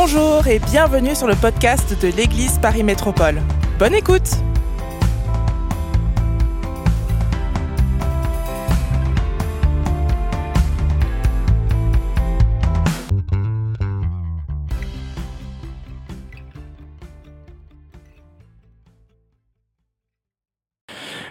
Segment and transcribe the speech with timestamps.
[0.00, 3.42] Bonjour et bienvenue sur le podcast de l'Église Paris Métropole.
[3.80, 4.30] Bonne écoute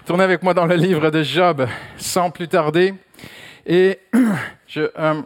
[0.05, 1.65] Tournez avec moi dans le livre de Job
[1.95, 2.93] sans plus tarder.
[3.65, 4.01] Et
[4.67, 5.21] je, euh,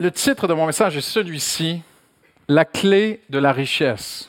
[0.00, 1.82] le titre de mon message est celui-ci,
[2.48, 4.28] La clé de la richesse.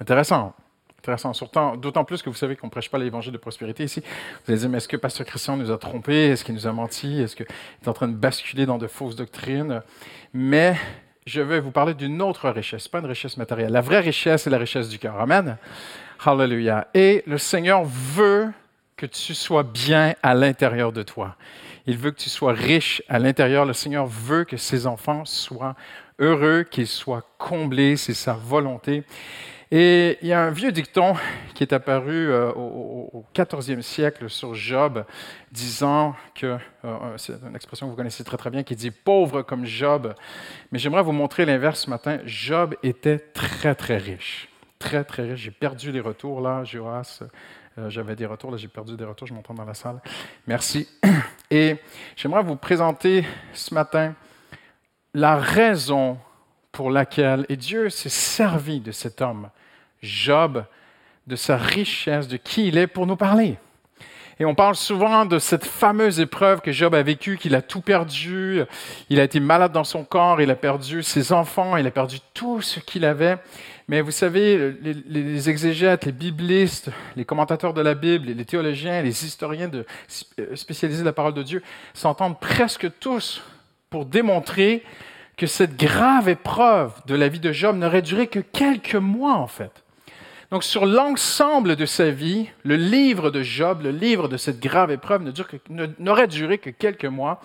[0.00, 0.54] Intéressant.
[0.98, 1.32] Intéressant,
[1.76, 4.00] d'autant plus que vous savez qu'on ne prêche pas l'évangile de prospérité ici.
[4.00, 6.30] Vous allez dire, mais est-ce que Pasteur Christian nous a trompés?
[6.30, 7.22] Est-ce qu'il nous a menti?
[7.22, 9.82] Est-ce qu'il est en train de basculer dans de fausses doctrines?
[10.32, 10.76] Mais
[11.26, 13.70] je vais vous parler d'une autre richesse, pas une richesse matérielle.
[13.70, 15.20] La vraie richesse, c'est la richesse du cœur.
[15.20, 15.58] Amen.
[16.24, 16.88] Hallelujah.
[16.92, 18.50] Et le Seigneur veut
[18.96, 21.36] que tu sois bien à l'intérieur de toi.
[21.86, 23.66] Il veut que tu sois riche à l'intérieur.
[23.66, 25.76] Le Seigneur veut que ses enfants soient
[26.18, 29.04] heureux, qu'ils soient comblés, c'est sa volonté.
[29.70, 31.14] Et il y a un vieux dicton
[31.54, 35.04] qui est apparu euh, au, 14e siècle sur Job,
[35.50, 38.90] disant que, euh, euh, c'est une expression que vous connaissez très très bien, qui dit
[38.90, 40.14] pauvre comme Job.
[40.70, 42.18] Mais j'aimerais vous montrer l'inverse ce matin.
[42.24, 44.48] Job était très très riche.
[44.78, 45.40] Très très riche.
[45.40, 47.24] J'ai perdu les retours là, Joas.
[47.88, 50.00] J'avais des retours, là j'ai perdu des retours, je m'entends dans la salle.
[50.46, 50.88] Merci.
[51.50, 51.76] Et
[52.16, 54.14] j'aimerais vous présenter ce matin
[55.12, 56.18] la raison
[56.72, 59.48] pour laquelle, et Dieu s'est servi de cet homme
[60.02, 60.64] Job,
[61.26, 63.56] de sa richesse, de qui il est pour nous parler.
[64.40, 67.80] Et on parle souvent de cette fameuse épreuve que Job a vécue, qu'il a tout
[67.80, 68.62] perdu,
[69.08, 72.18] il a été malade dans son corps, il a perdu ses enfants, il a perdu
[72.34, 73.38] tout ce qu'il avait.
[73.86, 79.26] Mais vous savez, les, exégètes, les biblistes, les commentateurs de la Bible, les théologiens, les
[79.26, 79.84] historiens de,
[80.54, 83.42] spécialisés de la parole de Dieu s'entendent presque tous
[83.90, 84.82] pour démontrer
[85.36, 89.48] que cette grave épreuve de la vie de Job n'aurait duré que quelques mois en
[89.48, 89.84] fait.
[90.50, 94.92] Donc, sur l'ensemble de sa vie, le livre de Job, le livre de cette grave
[94.92, 95.24] épreuve,
[95.98, 97.40] n'aurait duré que quelques mois.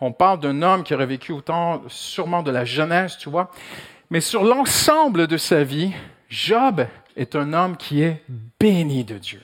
[0.00, 3.50] On parle d'un homme qui aurait vécu autant sûrement de la jeunesse, tu vois.
[4.10, 5.92] Mais sur l'ensemble de sa vie,
[6.28, 8.22] Job est un homme qui est
[8.58, 9.42] béni de Dieu.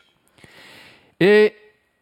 [1.19, 1.55] Et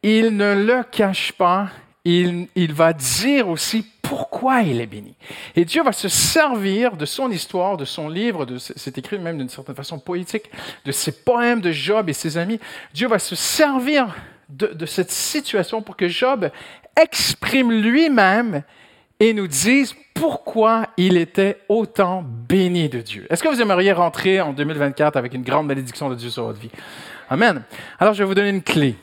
[0.02, 1.70] il ne le cache pas,
[2.04, 5.14] il, va dire aussi pourquoi il est béni.
[5.56, 9.38] Et Dieu va se servir de son histoire, de son livre, de, c'est écrit même
[9.38, 10.50] d'une certaine façon poétique,
[10.84, 12.60] de ses poèmes de Job et ses amis.
[12.94, 14.14] Dieu va se servir
[14.48, 16.50] de, de cette situation pour que Job
[16.96, 18.62] exprime lui-même
[19.20, 23.26] et nous dise pourquoi il était autant béni de Dieu.
[23.30, 26.58] Est-ce que vous aimeriez rentrer en 2024 avec une grande malédiction de Dieu sur votre
[26.58, 26.70] vie?
[27.30, 27.62] Amen.
[28.00, 28.96] Alors je vais vous donner une clé.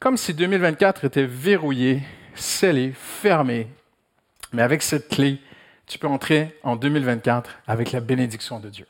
[0.00, 2.02] Comme si 2024 était verrouillé,
[2.34, 3.68] scellé, fermé
[4.52, 5.38] mais avec cette clé,
[5.86, 8.86] tu peux entrer en 2024 avec la bénédiction de Dieu.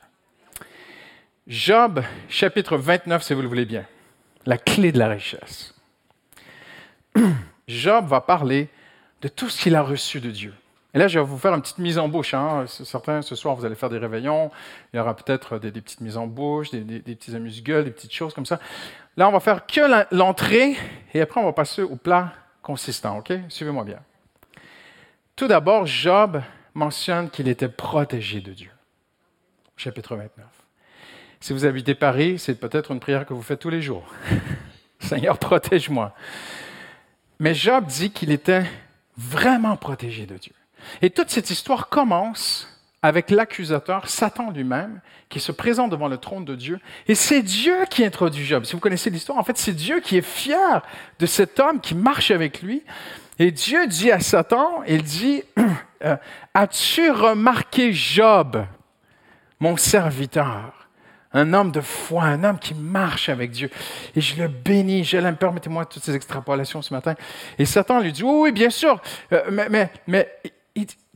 [1.47, 3.85] Job, chapitre 29, si vous le voulez bien,
[4.45, 5.75] la clé de la richesse.
[7.67, 8.69] Job va parler
[9.21, 10.53] de tout ce qu'il a reçu de Dieu.
[10.93, 12.33] Et là, je vais vous faire une petite mise en bouche.
[12.33, 12.65] Hein.
[12.67, 14.51] Certains, ce soir, vous allez faire des réveillons.
[14.93, 18.13] Il y aura peut-être des, petites mises en bouche, des, des petits amuse-gueules, des petites
[18.13, 18.59] choses comme ça.
[19.17, 19.81] Là, on va faire que
[20.13, 20.75] l'entrée
[21.13, 23.17] et après, on va passer au plat consistant.
[23.19, 23.31] OK?
[23.49, 23.99] Suivez-moi bien.
[25.35, 26.41] Tout d'abord, Job
[26.73, 28.71] mentionne qu'il était protégé de Dieu.
[29.75, 30.45] Chapitre 29.
[31.39, 34.05] Si vous habitez Paris, c'est peut-être une prière que vous faites tous les jours.
[34.99, 36.13] Seigneur, protège-moi.
[37.39, 38.63] Mais Job dit qu'il était
[39.17, 40.53] vraiment protégé de Dieu.
[41.01, 42.67] Et toute cette histoire commence
[43.03, 46.79] avec l'accusateur, Satan lui-même, qui se présente devant le trône de Dieu.
[47.07, 48.63] Et c'est Dieu qui introduit Job.
[48.65, 50.81] Si vous connaissez l'histoire, en fait, c'est Dieu qui est fier
[51.19, 52.83] de cet homme qui marche avec lui.
[53.39, 55.41] Et Dieu dit à Satan, il dit,
[56.05, 56.15] euh,
[56.53, 58.65] as-tu remarqué Job,
[59.59, 60.87] mon serviteur,
[61.33, 63.71] un homme de foi, un homme qui marche avec Dieu.
[64.15, 65.37] Et je le bénis, je l'aime.
[65.37, 67.15] Permettez-moi toutes ces extrapolations ce matin.
[67.57, 69.01] Et Satan lui dit, oui, oui bien sûr,
[69.31, 70.29] euh, mais, mais, mais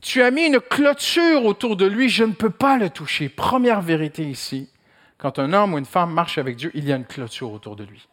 [0.02, 3.28] tu as mis une clôture autour de lui, je ne peux pas le toucher.
[3.28, 4.70] Première vérité ici,
[5.18, 7.76] quand un homme ou une femme marche avec Dieu, il y a une clôture autour
[7.76, 8.06] de lui,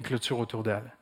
[0.00, 0.92] une clôture autour d'elle.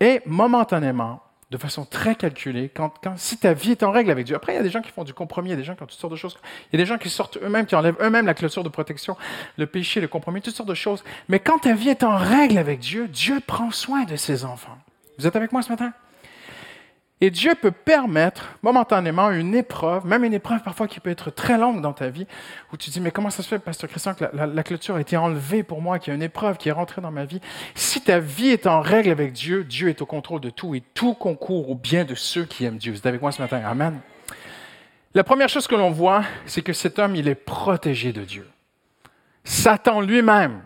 [0.00, 1.22] Et momentanément,
[1.52, 4.34] de façon très calculée, quand, si ta vie est en règle avec Dieu.
[4.34, 5.74] Après, il y a des gens qui font du compromis, il y a des gens
[5.74, 6.38] qui ont toutes sortes de choses.
[6.72, 9.18] Il y a des gens qui sortent eux-mêmes, qui enlèvent eux-mêmes la clôture de protection,
[9.58, 11.04] le péché, le compromis, toutes sortes de choses.
[11.28, 14.78] Mais quand ta vie est en règle avec Dieu, Dieu prend soin de ses enfants.
[15.18, 15.92] Vous êtes avec moi ce matin?
[17.22, 21.56] Et Dieu peut permettre momentanément une épreuve, même une épreuve parfois qui peut être très
[21.56, 22.26] longue dans ta vie,
[22.72, 25.16] où tu dis, mais comment ça se fait, Pasteur Christian, que la, clôture a été
[25.16, 27.40] enlevée pour moi, qu'il y a une épreuve qui est rentrée dans ma vie?
[27.76, 30.82] Si ta vie est en règle avec Dieu, Dieu est au contrôle de tout et
[30.94, 32.90] tout concourt au bien de ceux qui aiment Dieu.
[32.90, 33.62] Vous êtes avec moi ce matin?
[33.64, 34.00] Amen.
[35.14, 38.50] La première chose que l'on voit, c'est que cet homme, il est protégé de Dieu.
[39.44, 40.64] Satan lui-même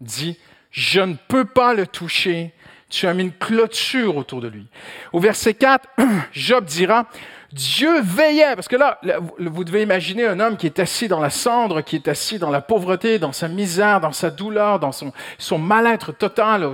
[0.00, 0.38] dit,
[0.70, 2.54] je ne peux pas le toucher,
[2.88, 4.66] tu as mis une clôture autour de lui.
[5.12, 5.88] Au verset 4,
[6.32, 7.06] Job dira,
[7.52, 9.00] Dieu veillait, parce que là,
[9.38, 12.50] vous devez imaginer un homme qui est assis dans la cendre, qui est assis dans
[12.50, 16.70] la pauvreté, dans sa misère, dans sa douleur, dans son, mal-être total.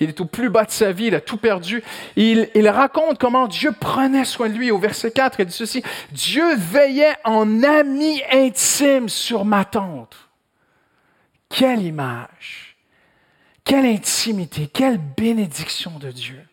[0.00, 1.84] Il est au plus bas de sa vie, il a tout perdu.
[2.16, 4.72] Il, il raconte comment Dieu prenait soin de lui.
[4.72, 10.16] Au verset 4, il dit ceci, Dieu veillait en ami intime sur ma tente.
[11.48, 12.69] Quelle image,
[13.70, 16.44] quelle intimité, quelle bénédiction de Dieu.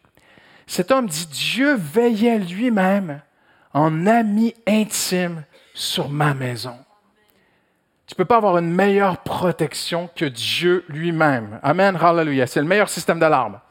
[0.68, 3.22] Cet homme dit, Dieu veillait lui-même
[3.74, 5.44] en ami intime
[5.74, 6.76] sur ma maison.
[8.06, 11.60] Tu ne peux pas avoir une meilleure protection que Dieu lui-même.
[11.64, 12.46] Amen, hallelujah.
[12.46, 13.62] C'est le meilleur système d'alarme.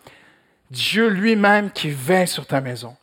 [0.73, 2.97] Dieu lui-même qui veille sur ta maison.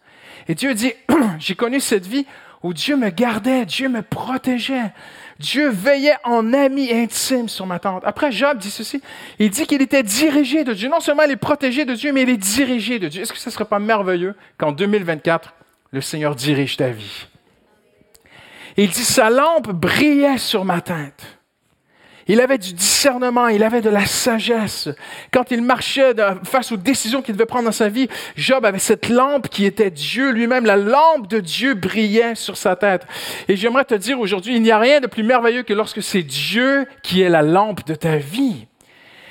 [0.49, 0.91] Et Dieu dit,
[1.39, 2.27] j'ai connu cette vie
[2.63, 4.91] où Dieu me gardait, Dieu me protégeait.
[5.39, 8.03] Dieu veillait en ami intime sur ma tente.
[8.05, 9.01] Après, Job dit ceci.
[9.39, 10.89] Il dit qu'il était dirigé de Dieu.
[10.89, 13.21] Non seulement il est protégé de Dieu, mais il est dirigé de Dieu.
[13.21, 15.53] Est-ce que ce ne serait pas merveilleux qu'en 2024,
[15.91, 17.27] le Seigneur dirige ta vie?
[18.77, 21.39] il dit, sa lampe brillait sur ma tête.
[22.27, 24.89] Il avait du discernement, il avait de la sagesse.
[25.31, 29.09] Quand il marchait face aux décisions qu'il devait prendre dans sa vie, Job avait cette
[29.09, 30.65] lampe qui était Dieu lui-même.
[30.65, 33.05] La lampe de Dieu brillait sur sa tête.
[33.47, 36.23] Et j'aimerais te dire aujourd'hui, il n'y a rien de plus merveilleux que lorsque c'est
[36.23, 38.67] Dieu qui est la lampe de ta vie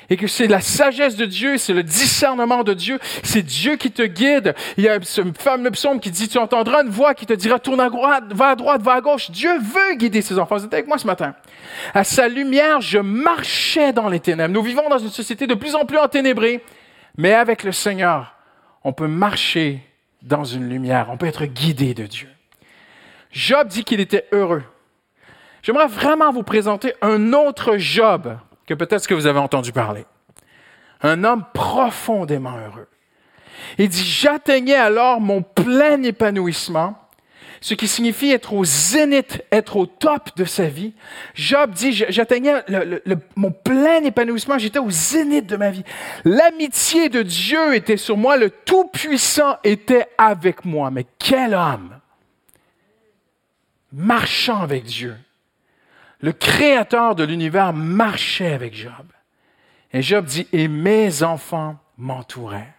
[0.09, 3.91] et que c'est la sagesse de Dieu, c'est le discernement de Dieu, c'est Dieu qui
[3.91, 4.55] te guide.
[4.77, 7.59] Il y a ce fameux psaume qui dit, tu entendras une voix qui te dira,
[7.59, 9.31] tourne à droite, va à droite, va à gauche.
[9.31, 10.57] Dieu veut guider ses enfants.
[10.57, 11.35] Vous êtes avec moi ce matin.
[11.93, 14.53] À sa lumière, je marchais dans les ténèbres.
[14.53, 16.63] Nous vivons dans une société de plus en plus enténébrée,
[17.17, 18.35] mais avec le Seigneur,
[18.83, 19.81] on peut marcher
[20.21, 22.29] dans une lumière, on peut être guidé de Dieu.
[23.31, 24.63] Job dit qu'il était heureux.
[25.63, 30.05] J'aimerais vraiment vous présenter un autre Job que peut-être que vous avez entendu parler.
[31.01, 32.87] Un homme profondément heureux.
[33.77, 36.97] Il dit, j'atteignais alors mon plein épanouissement,
[37.61, 40.93] ce qui signifie être au zénith, être au top de sa vie.
[41.33, 42.61] Job dit, j'atteignais
[43.35, 45.83] mon plein épanouissement, j'étais au zénith de ma vie.
[46.25, 50.91] L'amitié de Dieu était sur moi, le Tout-Puissant était avec moi.
[50.91, 51.99] Mais quel homme!
[53.93, 55.15] Marchant avec Dieu
[56.23, 59.05] le créateur de l'univers marchait avec Job.
[59.91, 62.73] Et Job dit, et mes enfants m'entouraient.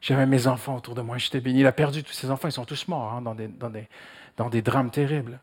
[0.00, 1.60] J'avais mes enfants autour de moi, j'étais béni.
[1.60, 3.88] Il a perdu tous ses enfants, ils sont tous morts hein, dans, des, dans, des,
[4.36, 5.38] dans des drames terribles.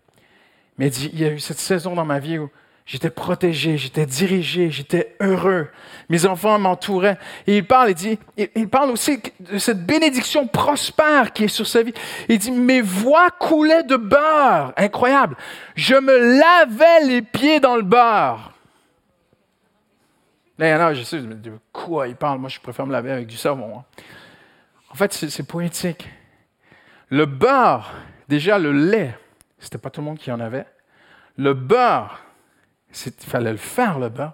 [0.78, 2.52] Mais il dit, il y a eu cette saison dans ma vie où
[2.86, 5.70] J'étais protégé, j'étais dirigé, j'étais heureux.
[6.08, 7.18] Mes enfants m'entouraient.
[7.48, 8.20] Et il parle, il dit,
[8.56, 11.94] il parle aussi de cette bénédiction prospère qui est sur sa vie.
[12.30, 14.72] Il dit, mes voix coulaient de beurre.
[14.78, 15.36] Incroyable.
[15.76, 18.52] Je me lavais les pieds dans le beurre.
[20.60, 22.38] Là, non, je sais de quoi il parle?
[22.38, 23.80] Moi, je préfère me laver avec du savon.
[23.80, 23.84] Hein.
[24.92, 26.08] En fait, c'est poétique.
[27.10, 27.92] Le beurre,
[28.30, 29.18] déjà le lait,
[29.58, 30.68] c'était pas tout le monde qui en avait.
[31.36, 32.25] Le beurre,
[33.06, 34.34] il fallait le faire, le beurre.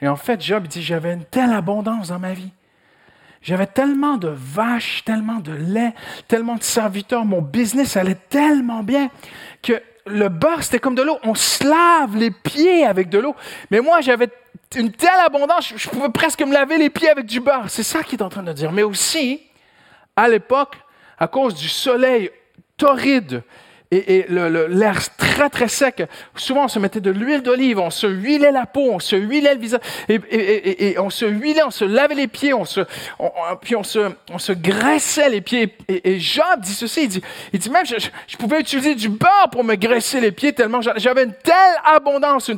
[0.00, 2.50] Et en fait, Job dit, j'avais une telle abondance dans ma vie.
[3.42, 5.94] J'avais tellement de vaches, tellement de lait,
[6.26, 7.24] tellement de serviteurs.
[7.24, 9.10] Mon business allait tellement bien
[9.62, 11.18] que le beurre, c'était comme de l'eau.
[11.22, 13.36] On se lave les pieds avec de l'eau.
[13.70, 14.28] Mais moi, j'avais
[14.76, 17.66] une telle abondance, je pouvais presque me laver les pieds avec du beurre.
[17.68, 18.72] C'est ça qu'il est en train de dire.
[18.72, 19.40] Mais aussi,
[20.16, 20.76] à l'époque,
[21.18, 22.30] à cause du soleil
[22.76, 23.42] torride,
[23.90, 25.00] et, l'air
[25.38, 26.02] très très sec.
[26.34, 29.54] Souvent, on se mettait de l'huile d'olive, on se huilait la peau, on se huilait
[29.54, 32.80] le visage, et, on se huilait, on se lavait les pieds, on se,
[33.60, 35.76] puis on se, on se graissait les pieds.
[35.88, 39.62] Et, Job dit ceci, il dit, il dit même, je, pouvais utiliser du beurre pour
[39.62, 41.54] me graisser les pieds tellement j'avais une telle
[41.84, 42.50] abondance.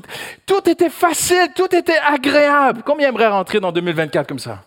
[0.46, 2.82] tout était facile, tout était agréable.
[2.84, 4.62] Combien aimerait rentrer dans 2024 comme ça?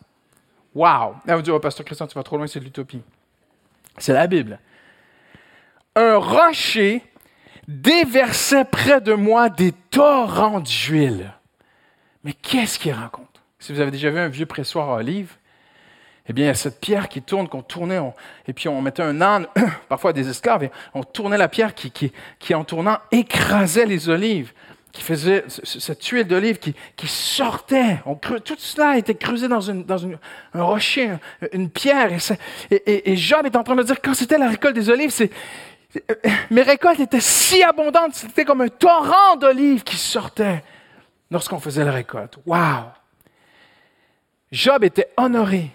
[0.75, 1.15] Wow!
[1.25, 3.01] Là, vous dites, oh, Pasteur Christian, tu vas trop loin, c'est de l'utopie.
[3.97, 4.59] C'est la Bible
[5.95, 7.03] un rocher
[7.67, 11.33] déversait près de moi des torrents d'huile.
[12.23, 13.41] Mais qu'est-ce qu'il raconte?
[13.59, 15.35] Si vous avez déjà vu un vieux pressoir à olive,
[16.27, 17.99] eh bien, il y a cette pierre qui tourne, qu'on tournait,
[18.47, 19.47] et puis on mettait un âne,
[19.89, 24.53] parfois des esclaves, et on tournait la pierre qui, qui, en tournant, écrasait les olives,
[24.93, 27.97] qui faisait cette huile d'olive qui, sortait.
[28.05, 31.09] On tout cela était creusé dans, une, dans un rocher,
[31.51, 32.11] une pierre.
[32.69, 35.31] Et, et, Job est en train de dire, quand c'était la récolte des olives, c'est
[36.49, 40.63] mes récoltes étaient si abondantes, c'était comme un torrent d'olives qui sortait
[41.31, 42.37] lorsqu'on faisait la récolte.
[42.45, 42.91] Wow!
[44.51, 45.71] Job était honoré.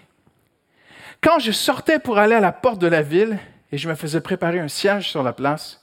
[1.21, 3.37] Quand je sortais pour aller à la porte de la ville
[3.71, 5.81] et je me faisais préparer un siège sur la place,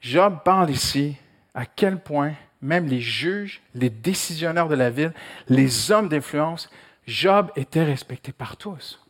[0.00, 1.16] Job parle ici
[1.54, 2.32] à quel point
[2.62, 5.12] même les juges, les décisionnaires de la ville,
[5.48, 6.70] les hommes d'influence,
[7.06, 9.03] Job était respecté par tous.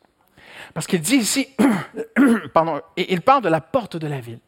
[0.73, 1.49] Parce qu'il dit ici,
[2.55, 4.41] pardon, il parle de la porte de la ville.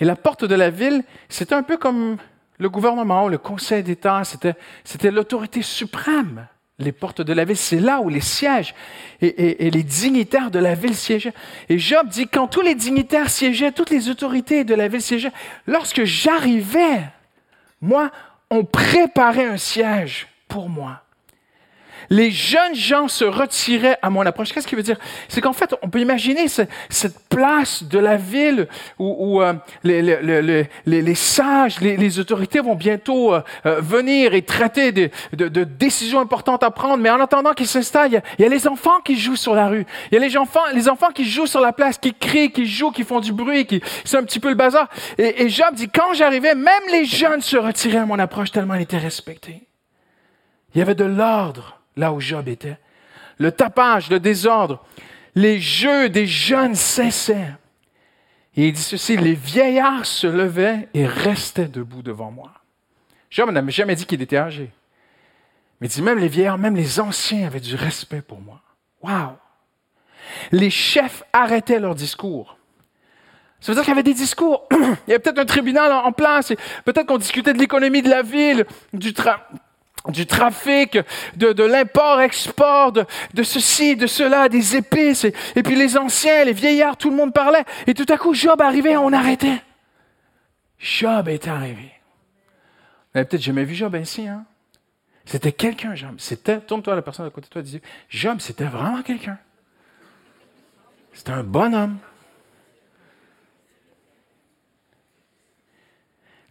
[0.00, 2.16] Et la porte de la ville, c'était un peu comme
[2.58, 6.46] le gouvernement, le conseil d'État, c'était, c'était l'autorité suprême.
[6.78, 8.74] Les portes de la ville, c'est là où les sièges
[9.20, 11.34] et, et, les dignitaires de la ville siégeaient.
[11.68, 15.32] Et Job dit, quand tous les dignitaires siégeaient, toutes les autorités de la ville siégeaient,
[15.66, 17.02] lorsque j'arrivais,
[17.80, 18.10] moi,
[18.50, 21.02] on préparait un siège pour moi
[22.12, 24.52] les jeunes gens se retiraient à mon approche.
[24.52, 24.98] Qu'est-ce qu'il veut dire?
[25.28, 31.80] C'est qu'en fait, on peut imaginer cette place de la ville où, euh, les, sages,
[31.80, 35.10] les, autorités vont bientôt euh, euh, venir et traiter de,
[35.64, 36.98] décisions importantes à prendre.
[36.98, 39.86] Mais en attendant qu'ils s'installent, il, y, a les enfants qui jouent sur la rue.
[40.10, 42.66] Il y a les enfants, les enfants qui jouent sur la place, qui crient, qui
[42.66, 44.90] jouent, qui font du bruit, qui c'est un petit peu le bazar.
[45.16, 48.74] Et, et Job dit, quand j'arrivais, même les jeunes se retiraient à mon approche tellement
[48.74, 49.62] ils étaient respectés.
[50.74, 52.78] Il y avait de l'ordre là où Job était.
[53.38, 54.84] Le tapage, le désordre,
[55.34, 57.54] les jeux des jeunes cessaient.
[58.56, 62.52] Et il dit ceci, les vieillards se levaient et restaient debout devant moi.
[63.30, 64.70] Job n'a jamais dit qu'il était âgé.
[65.80, 68.60] Mais il dit même les vieillards, même les anciens avaient du respect pour moi.
[69.02, 69.38] Wow!
[70.52, 72.56] Les chefs arrêtaient leur discours.
[73.60, 74.66] Ça veut dire qu'il y avait des discours.
[74.70, 74.76] il
[75.08, 76.52] y avait peut-être un tribunal en place.
[76.84, 79.40] Peut-être qu'on discutait de l'économie de la ville, du, travail
[80.08, 80.98] du trafic,
[81.36, 85.24] de, l'import-export, de, ceci, de cela, des épices.
[85.24, 87.64] Et, puis les anciens, les vieillards, tout le monde parlait.
[87.86, 89.62] Et tout à coup, Job arrivait, on arrêtait.
[90.78, 91.92] Job est arrivé.
[93.12, 94.44] Vous n'avez peut-être jamais vu Job ainsi, hein?
[95.24, 96.16] C'était quelqu'un, Job.
[96.18, 99.38] C'était, tourne-toi la personne à côté de toi, dis, Job, c'était vraiment quelqu'un.
[101.12, 101.98] C'était un bonhomme.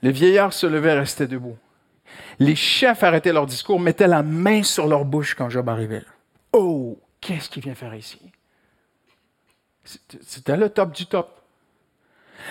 [0.02, 1.58] Les vieillards se levaient, restaient debout.
[2.40, 6.04] Les chefs arrêtaient leur discours, mettaient la main sur leur bouche quand Job arrivait.
[6.54, 8.20] Oh, qu'est-ce qu'il vient faire ici?
[9.84, 11.42] C'était le top du top.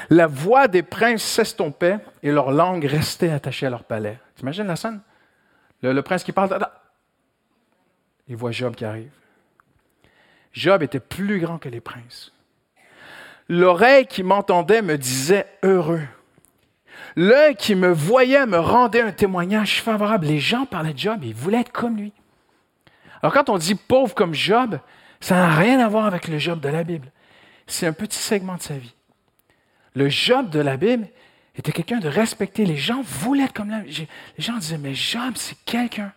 [0.08, 4.18] La voix des princes s'estompait et leur langue restait attachée à leur palais.
[4.36, 5.00] T'imagines la scène?
[5.82, 6.56] Le, prince qui parle,
[8.28, 9.10] il voit Job qui arrive.
[10.52, 12.32] Job était plus grand que les princes.
[13.48, 16.02] L'oreille qui m'entendait me disait heureux.
[17.16, 20.26] L'un qui me voyait me rendait un témoignage favorable.
[20.26, 22.12] Les gens parlaient de Job, ils voulaient être comme lui.
[23.22, 24.78] Alors quand on dit pauvre comme Job,
[25.20, 27.10] ça n'a rien à voir avec le Job de la Bible.
[27.66, 28.94] C'est un petit segment de sa vie.
[29.94, 31.08] Le Job de la Bible
[31.56, 32.64] était quelqu'un de respecté.
[32.64, 34.08] Les gens voulaient être comme lui.
[34.38, 36.12] Les gens disaient, mais Job, c'est quelqu'un.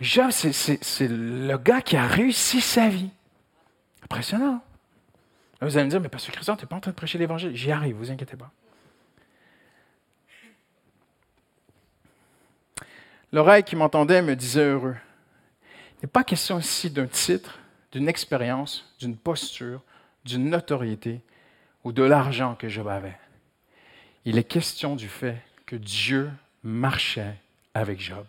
[0.00, 3.10] Job, c'est le gars qui a réussi sa vie.
[4.04, 4.62] Impressionnant.
[5.60, 7.56] vous allez me dire, mais Pasteur Christian, tu n'es pas en train de prêcher l'Évangile.
[7.56, 8.50] J'y arrive, vous inquiétez pas.
[13.34, 14.94] L'oreille qui m'entendait me disait heureux.
[15.96, 17.58] Il n'est pas question ici d'un titre,
[17.90, 19.82] d'une expérience, d'une posture,
[20.24, 21.20] d'une notoriété
[21.82, 23.18] ou de l'argent que Job avait.
[24.24, 26.30] Il est question du fait que Dieu
[26.62, 27.34] marchait
[27.74, 28.24] avec Job.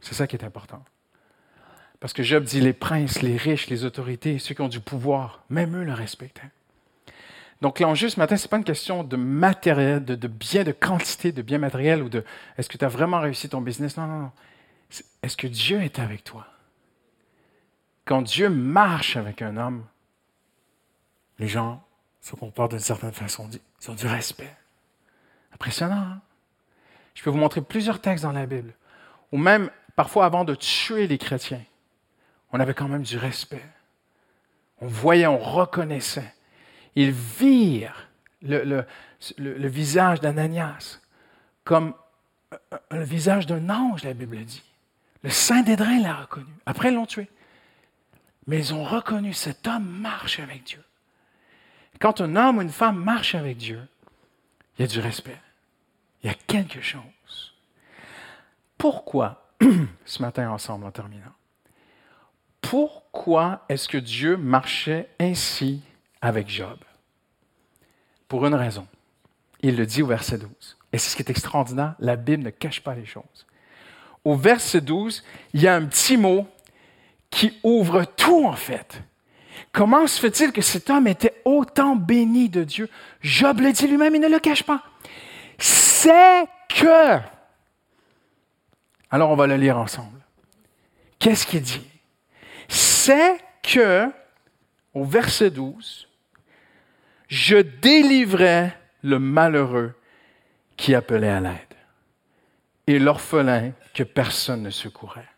[0.00, 0.84] C'est ça qui est important.
[2.00, 5.44] Parce que Job dit les princes, les riches, les autorités, ceux qui ont du pouvoir,
[5.48, 6.50] même eux le respectaient.
[7.60, 11.32] Donc l'enjeu ce matin, ce n'est pas une question de matériel, de, bien, de quantité
[11.32, 12.24] de biens matériels ou de
[12.58, 13.96] est-ce que tu as vraiment réussi ton business?
[13.96, 14.32] Non, non, non.
[15.22, 16.46] Est-ce que Dieu est avec toi?
[18.04, 19.84] Quand Dieu marche avec un homme,
[21.38, 21.82] les gens
[22.20, 24.54] se comportent d'une certaine façon, ils ont du respect.
[25.54, 26.20] Impressionnant, hein?
[27.14, 28.74] Je peux vous montrer plusieurs textes dans la Bible,
[29.30, 31.62] où même parfois avant de tuer les chrétiens,
[32.52, 33.64] on avait quand même du respect.
[34.80, 36.33] On voyait, on reconnaissait
[36.96, 38.08] ils virent
[38.42, 38.86] le,
[39.38, 41.00] visage d'Ananias
[41.64, 41.94] comme
[42.90, 44.62] le visage d'un ange, la Bible dit.
[45.22, 46.52] Le saint d'Édrin l'a reconnu.
[46.66, 47.28] Après, ils l'ont tué.
[48.46, 50.84] Mais ils ont reconnu cet homme marche avec Dieu.
[51.98, 53.80] Quand un homme ou une femme marche avec Dieu,
[54.78, 55.40] il y a du respect.
[56.22, 57.54] Il y a quelque chose.
[58.76, 59.48] Pourquoi,
[60.04, 61.32] ce matin ensemble en terminant,
[62.60, 65.82] pourquoi est-ce que Dieu marchait ainsi
[66.24, 66.78] avec Job.
[68.28, 68.86] Pour une raison.
[69.60, 70.50] Il le dit au verset 12.
[70.92, 73.46] Et c'est ce qui est extraordinaire, la Bible ne cache pas les choses.
[74.24, 76.46] Au verset 12, il y a un petit mot
[77.28, 79.02] qui ouvre tout en fait.
[79.70, 82.88] Comment se fait-il que cet homme était autant béni de Dieu?
[83.20, 84.82] Job le dit lui-même, il ne le cache pas.
[85.58, 87.18] C'est que...
[89.10, 90.20] Alors on va le lire ensemble.
[91.18, 91.86] Qu'est-ce qu'il dit?
[92.68, 94.10] C'est que,
[94.94, 96.08] au verset 12,
[97.28, 99.94] je délivrais le malheureux
[100.76, 101.58] qui appelait à l'aide
[102.86, 105.28] et l'orphelin que personne ne secourait.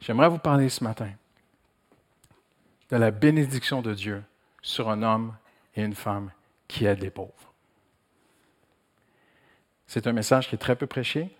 [0.00, 1.10] J'aimerais vous parler ce matin
[2.90, 4.22] de la bénédiction de Dieu
[4.62, 5.34] sur un homme
[5.74, 6.30] et une femme
[6.68, 7.32] qui aident les pauvres.
[9.86, 11.34] C'est un message qui est très peu prêché.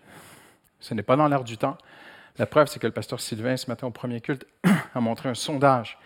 [0.79, 1.77] Ce n'est pas dans l'air du temps.
[2.37, 4.45] La preuve, c'est que le pasteur Sylvain, ce matin au premier culte,
[4.95, 5.97] a montré un sondage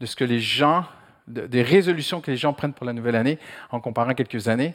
[0.00, 0.84] de ce que les gens,
[1.28, 3.38] des résolutions que les gens prennent pour la nouvelle année
[3.70, 4.74] en comparant quelques années.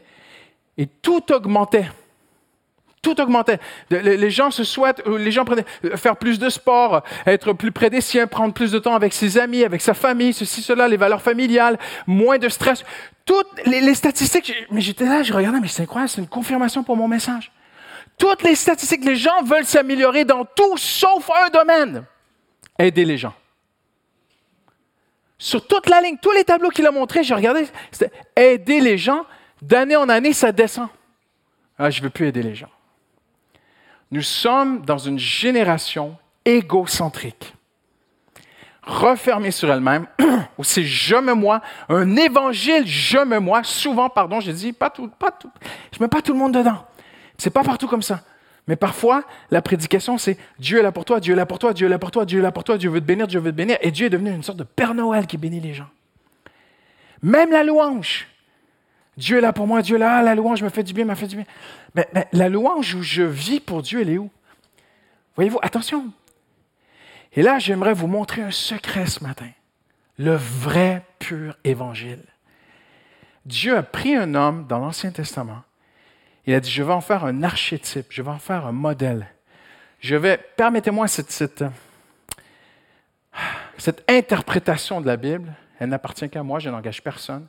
[0.78, 1.86] Et tout augmentait.
[3.04, 3.60] Tout augmentait.
[3.90, 7.90] Les gens se souhaitent, les gens prenaient, euh, faire plus de sport, être plus près
[7.90, 10.96] des siens, prendre plus de temps avec ses amis, avec sa famille, ceci, cela, les
[10.96, 12.86] valeurs familiales, moins de stress.
[13.26, 16.96] Toutes les, statistiques, mais j'étais là, je regardais, mais c'est incroyable, c'est une confirmation pour
[16.96, 17.52] mon message.
[18.18, 22.06] Toutes les statistiques, les gens veulent s'améliorer dans tout sauf un domaine.
[22.80, 23.34] Aider les gens.
[25.44, 28.98] Sur toute la ligne, tous les tableaux qu'il a montrés, j'ai regardé, c'était aider les
[28.98, 29.26] gens.
[29.62, 30.88] D'année en année, ça descend.
[31.78, 32.70] Ah, je ne veux plus aider les gens.
[34.10, 37.54] Nous sommes dans une génération égocentrique,
[38.84, 40.08] refermée sur elle-même,
[40.58, 41.60] où c'est je me moi,
[41.90, 43.64] un évangile je me moi.
[43.66, 45.52] Souvent, pardon, je dis pas tout, pas tout,
[45.92, 46.86] je mets pas tout le monde dedans.
[47.38, 48.22] C'est pas partout comme ça.
[48.68, 51.74] Mais parfois, la prédication, c'est Dieu est là pour toi, Dieu est là pour toi,
[51.74, 53.40] Dieu est là pour toi, Dieu est là pour toi, Dieu veut te bénir, Dieu
[53.40, 53.78] veut te bénir.
[53.82, 55.90] Et Dieu est devenu une sorte de Père Noël qui bénit les gens.
[57.22, 58.28] Même la louange.
[59.18, 61.14] Dieu est là pour moi, Dieu est là, la louange me fait du bien, me
[61.16, 61.46] fait du bien.
[61.94, 64.30] Mais, la louange où je vis pour Dieu, elle est où?
[65.36, 66.12] Voyez-vous, attention.
[67.34, 69.50] Et là, j'aimerais vous montrer un secret ce matin.
[70.18, 72.24] Le vrai, pur évangile.
[73.46, 75.64] Dieu a pris un homme dans l'Ancien Testament.
[76.46, 79.28] Il a dit, je vais en faire un archétype, je vais en faire un modèle.
[80.00, 81.64] Je vais, permettez-moi cette, cette,
[84.10, 87.48] interprétation de la Bible, elle n'appartient qu'à moi, je n'engage personne.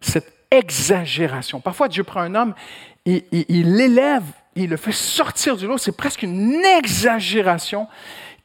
[0.00, 1.60] Cette exagération.
[1.60, 2.54] Parfois, Dieu prend un homme,
[3.04, 4.24] il, l'élève,
[4.54, 5.76] il le fait sortir du lot.
[5.76, 7.86] C'est presque une exagération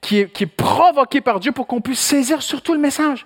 [0.02, 3.26] qui est, qui est provoquée par Dieu pour qu'on puisse saisir surtout le message.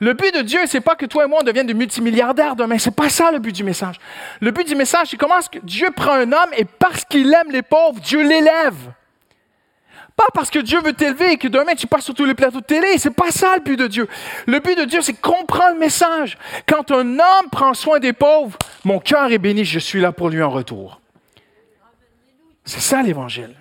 [0.00, 2.78] Le but de Dieu, c'est pas que toi et moi on devienne des multimilliardaires demain.
[2.78, 3.96] C'est pas ça le but du message.
[4.40, 7.32] Le but du message, c'est comment est-ce que Dieu prend un homme et parce qu'il
[7.32, 8.92] aime les pauvres, Dieu l'élève.
[10.16, 12.60] Pas parce que Dieu veut t'élever et que demain tu passes sur tous les plateaux
[12.60, 12.96] de télé.
[12.96, 14.08] C'est pas ça le but de Dieu.
[14.46, 16.38] Le but de Dieu, c'est comprendre le message.
[16.66, 20.30] Quand un homme prend soin des pauvres, mon cœur est béni, je suis là pour
[20.30, 21.00] lui en retour.
[22.64, 23.54] C'est ça l'évangile.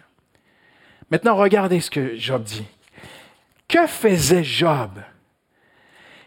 [1.12, 2.65] Maintenant, regardez ce que Job dit.
[3.67, 4.91] Que faisait Job?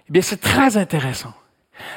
[0.08, 1.34] Eh bien, c'est très intéressant.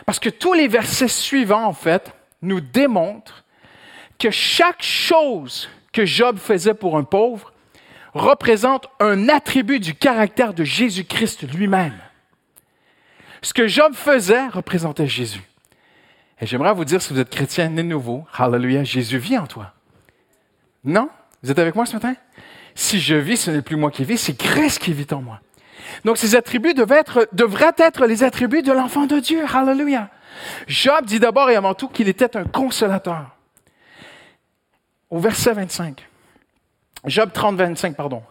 [0.05, 3.43] Parce que tous les versets suivants, en fait, nous démontrent
[4.19, 7.53] que chaque chose que Job faisait pour un pauvre,
[8.13, 11.97] représente un attribut du caractère de Jésus-Christ lui-même.
[13.41, 15.41] Ce que Job faisait représentait Jésus.
[16.39, 19.73] Et j'aimerais vous dire, si vous êtes chrétien né nouveau, Hallelujah, Jésus vit en toi.
[20.83, 21.09] Non?
[21.41, 22.15] Vous êtes avec moi ce matin?
[22.75, 25.39] Si je vis, ce n'est plus moi qui vis, c'est Christ qui vit en moi.
[26.05, 27.03] Donc ces attributs devraient
[27.77, 29.43] être les attributs de l'enfant de Dieu.
[29.53, 30.09] Hallelujah.
[30.67, 33.35] Job dit d'abord et avant tout qu'il était un consolateur.
[35.09, 36.07] Au verset 25.
[37.05, 38.23] Job 30, 25, pardon.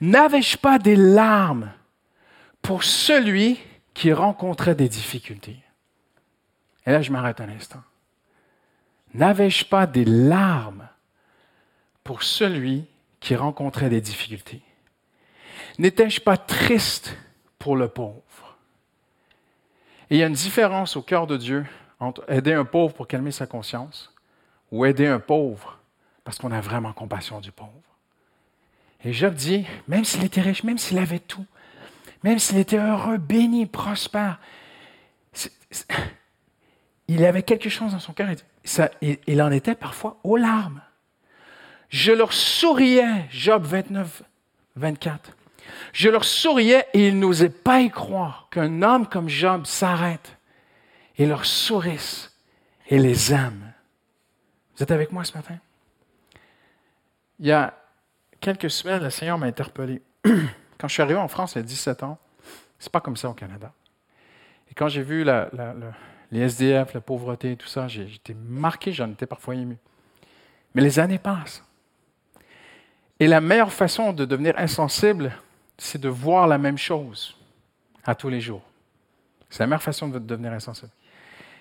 [0.00, 1.70] N'avais-je pas des larmes
[2.60, 3.58] pour celui
[3.94, 5.56] qui rencontrait des difficultés?
[6.86, 7.82] Et là, je m'arrête un instant.
[9.14, 10.88] N'avais-je pas des larmes
[12.02, 12.86] pour celui
[13.20, 14.62] qui rencontrait des difficultés?
[15.78, 17.16] N'étais-je pas triste
[17.58, 18.22] pour le pauvre?
[20.10, 21.64] Il y a une différence au cœur de Dieu
[21.98, 24.14] entre aider un pauvre pour calmer sa conscience
[24.70, 25.78] ou aider un pauvre
[26.24, 27.70] parce qu'on a vraiment compassion du pauvre.
[29.04, 31.46] Et Job dit, même s'il était riche, même s'il avait tout,
[32.22, 34.38] même s'il était heureux, béni, prospère,
[37.08, 38.28] il avait quelque chose dans son cœur.
[39.00, 40.82] il en était parfois aux larmes.
[41.88, 44.22] Je leur souriais, Job 29,
[44.76, 45.36] 24.
[45.92, 50.36] Je leur souriais et ils n'osaient pas y croire qu'un homme comme Job s'arrête
[51.18, 52.32] et leur sourisse
[52.88, 53.72] et les aime.
[54.76, 55.58] Vous êtes avec moi ce matin?
[57.38, 57.74] Il y a
[58.40, 60.02] quelques semaines, le Seigneur m'a interpellé.
[60.24, 62.18] quand je suis arrivé en France il y a 17 ans,
[62.78, 63.72] c'est pas comme ça au Canada.
[64.70, 69.26] Et quand j'ai vu les SDF, la pauvreté et tout ça, j'étais marqué, j'en étais
[69.26, 69.76] parfois ému.
[70.74, 71.62] Mais les années passent.
[73.20, 75.32] Et la meilleure façon de devenir insensible,
[75.82, 77.36] c'est de voir la même chose
[78.04, 78.62] à tous les jours.
[79.50, 80.90] C'est la meilleure façon de devenir insensible.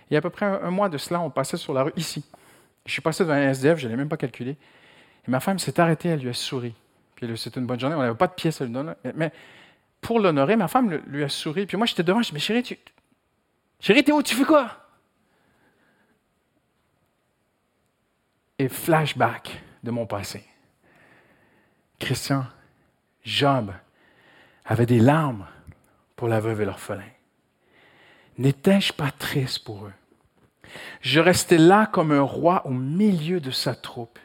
[0.09, 1.93] Il y a à peu près un, mois de cela, on passait sur la rue
[1.95, 2.23] ici.
[2.85, 4.57] Je suis passé devant un SDF, je ne l'ai même pas calculé.
[5.27, 6.73] Et ma femme s'est arrêtée, elle lui a souri.
[7.15, 8.93] Puis c'était une bonne journée, on n'avait pas de pièces à lui donner.
[9.15, 9.31] Mais,
[9.99, 11.65] pour l'honorer, ma femme lui a souri.
[11.65, 12.77] Puis moi, j'étais devant, je dis, mais chérie, tu...
[13.79, 14.23] chérie, t'es où?
[14.23, 14.81] Tu fais quoi?
[18.61, 20.43] et flashback de mon passé.
[21.99, 22.45] Christian,
[23.23, 23.71] Job
[24.71, 25.45] avait des larmes
[26.15, 27.03] pour la veuve et l'orphelin.
[28.37, 29.93] N'étais-je pas triste pour eux?
[31.01, 34.17] Je restais là comme un roi au milieu de sa troupe.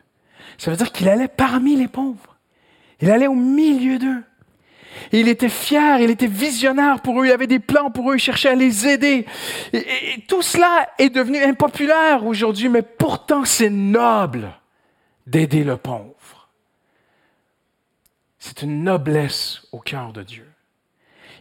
[0.57, 2.37] Ça veut dire qu'il allait parmi les pauvres.
[3.01, 4.23] Il allait au milieu d'eux.
[5.11, 8.21] il était fier, il était visionnaire pour eux, il avait des plans pour eux, il
[8.21, 9.27] cherchait à les aider.
[9.73, 14.49] et tout cela est devenu impopulaire aujourd'hui, mais pourtant c'est noble
[15.27, 16.16] d'aider le pauvre.
[18.47, 20.49] C'est une noblesse au cœur de Dieu.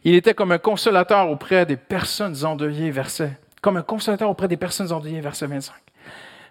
[0.04, 3.38] Il était comme un consolateur auprès des personnes endeuillées, verset.
[3.62, 5.76] Comme un consolateur auprès des personnes endeuillées, verset 25.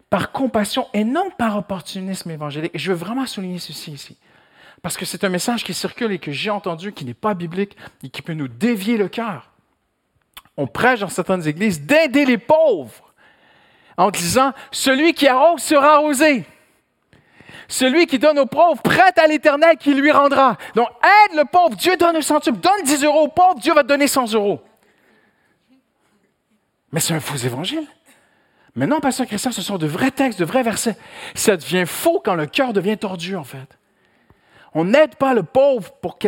[0.09, 2.71] Par compassion et non par opportunisme évangélique.
[2.73, 4.17] Et je veux vraiment souligner ceci ici.
[4.81, 7.77] Parce que c'est un message qui circule et que j'ai entendu, qui n'est pas biblique
[8.05, 9.51] et qui peut nous dévier le cœur.
[10.57, 13.13] On prêche dans certaines églises d'aider les pauvres
[13.97, 16.45] en disant Celui qui arrose sera arrosé.
[17.69, 20.57] Celui qui donne aux pauvres prête à l'Éternel qui lui rendra.
[20.75, 21.77] Donc, aide le pauvre.
[21.77, 22.59] Dieu donne un centuple.
[22.59, 24.61] Donne 10 euros au pauvre, Dieu va te donner 100 euros.
[26.93, 27.87] Mais c'est un faux évangile.
[28.77, 30.97] Mais non, Pasteur Christian, ce sont de vrais textes, de vrais versets.
[31.35, 33.79] Ça devient faux quand le cœur devient tordu, en fait.
[34.75, 36.19] On n'aide pas le pauvre pour,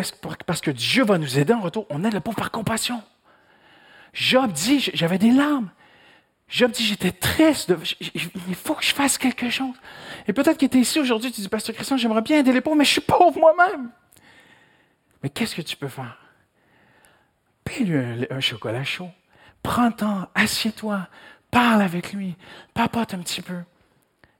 [0.46, 1.86] parce que Dieu va nous aider en retour.
[1.90, 3.02] On aide le pauvre par compassion.
[4.12, 5.70] Job dit, j'avais des larmes.
[6.48, 7.74] Job dit, j'étais triste.
[8.00, 9.74] il faut que je fasse quelque chose.
[10.28, 12.60] Et peut-être que tu es ici aujourd'hui, tu dis, Pasteur Christian, j'aimerais bien aider les
[12.60, 13.90] pauvres, mais je suis pauvre moi-même.
[15.22, 16.18] Mais qu'est-ce que tu peux faire?
[17.64, 19.10] Paye-lui un, chocolat chaud.
[19.62, 21.08] Prends le temps, assieds-toi,
[21.50, 22.36] parle avec lui,
[22.74, 23.58] papote un petit peu.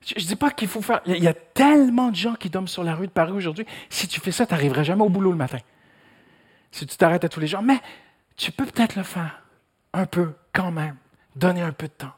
[0.05, 1.01] Je ne dis pas qu'il faut faire.
[1.07, 3.67] Il y a tellement de gens qui dorment sur la rue de Paris aujourd'hui.
[3.91, 5.59] Si tu fais ça, tu n'arriveras jamais au boulot le matin.
[6.71, 7.63] Si tu t'arrêtes à tous les jours.
[7.63, 7.81] Mais
[8.37, 9.43] tu peux peut-être le faire.
[9.93, 10.97] Un peu, quand même.
[11.35, 12.13] Donner un peu de temps.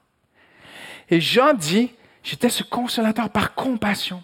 [1.09, 1.90] Et Jean dit
[2.28, 4.22] J'étais ce consolateur par compassion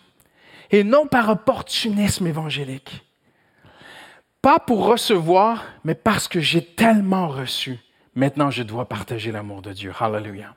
[0.70, 3.02] et non par opportunisme évangélique.
[4.42, 7.78] Pas pour recevoir, mais parce que j'ai tellement reçu.
[8.14, 9.90] Maintenant, je dois partager l'amour de Dieu.
[9.98, 10.54] Hallelujah.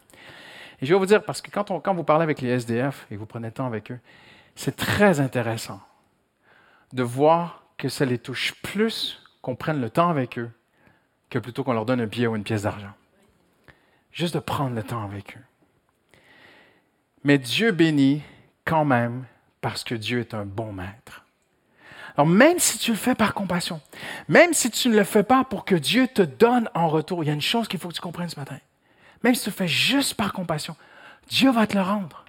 [0.81, 3.15] Et je vais vous dire, parce que quand, quand vous parlez avec les SDF et
[3.15, 3.99] vous prenez le temps avec eux,
[4.53, 5.79] c'est très intéressant
[6.91, 10.51] de voir que ça les touche plus qu'on prenne le temps avec eux
[11.29, 12.91] que plutôt qu'on leur donne un billet ou une pièce d'argent.
[14.11, 15.41] Juste de prendre le temps avec eux.
[17.27, 18.21] Mais Dieu bénit
[18.63, 19.25] quand même
[19.59, 21.25] parce que Dieu est un bon maître.
[22.15, 23.81] Alors même si tu le fais par compassion,
[24.29, 27.27] même si tu ne le fais pas pour que Dieu te donne en retour, il
[27.27, 28.57] y a une chose qu'il faut que tu comprennes ce matin.
[29.23, 30.77] Même si tu le fais juste par compassion,
[31.27, 32.23] Dieu va te le rendre.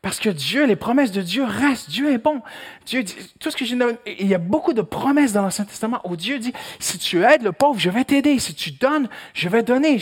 [0.00, 1.90] Parce que Dieu, les promesses de Dieu restent.
[1.90, 2.40] Dieu est bon.
[2.86, 6.00] Dieu dit, tout ce que j'ai il y a beaucoup de promesses dans l'Ancien Testament
[6.04, 8.38] où Dieu dit, si tu aides le pauvre, je vais t'aider.
[8.38, 10.00] Si tu donnes, je vais donner.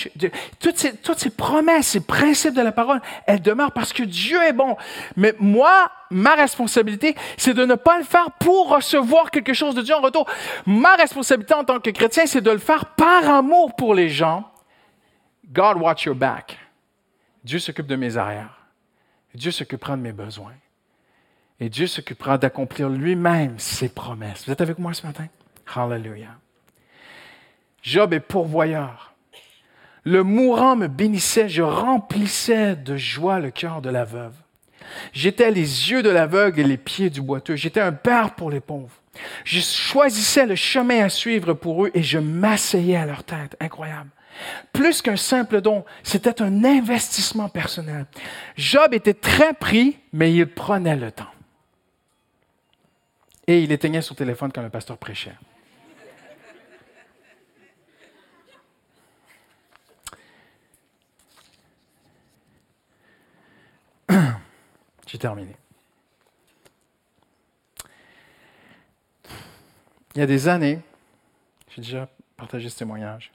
[0.61, 4.43] toutes, ces, toutes ces promesses, ces principes de la parole, elles demeurent parce que Dieu
[4.43, 4.77] est bon.
[5.17, 9.83] Mais moi, ma responsabilité, c'est de ne pas le faire pour recevoir quelque chose de
[9.83, 10.29] Dieu en retour.
[10.67, 14.51] Ma responsabilité en tant que chrétien, c'est de le faire par amour pour les gens.
[15.53, 16.59] God watch your back.
[17.43, 18.56] Dieu s'occupe de mes arrières.
[19.37, 20.55] Dieu s'occupera de mes besoins.
[21.61, 24.45] Et Dieu s'occupera d'accomplir lui-même ses promesses.
[24.47, 25.27] Vous êtes avec moi ce matin?
[25.75, 26.37] Hallelujah.
[27.83, 29.15] Job est pourvoyeur.
[30.05, 34.35] Le mourant me bénissait, je remplissais de joie le cœur de la veuve.
[35.13, 37.57] J'étais les yeux de l'aveugle et les pieds du boiteux.
[37.57, 38.95] J'étais un père pour les pauvres.
[39.45, 43.57] Je choisissais le chemin à suivre pour eux et je m'asseyais à leur tête.
[43.61, 44.11] Incroyable.
[44.73, 48.07] Plus qu'un simple don, c'était un investissement personnel.
[48.57, 51.31] Job était très pris, mais il prenait le temps.
[53.47, 55.37] Et il éteignait son téléphone quand le pasteur prêchait.
[65.07, 65.55] J'ai terminé.
[70.17, 70.81] Il y a des années,
[71.69, 73.31] j'ai déjà partagé ce témoignage,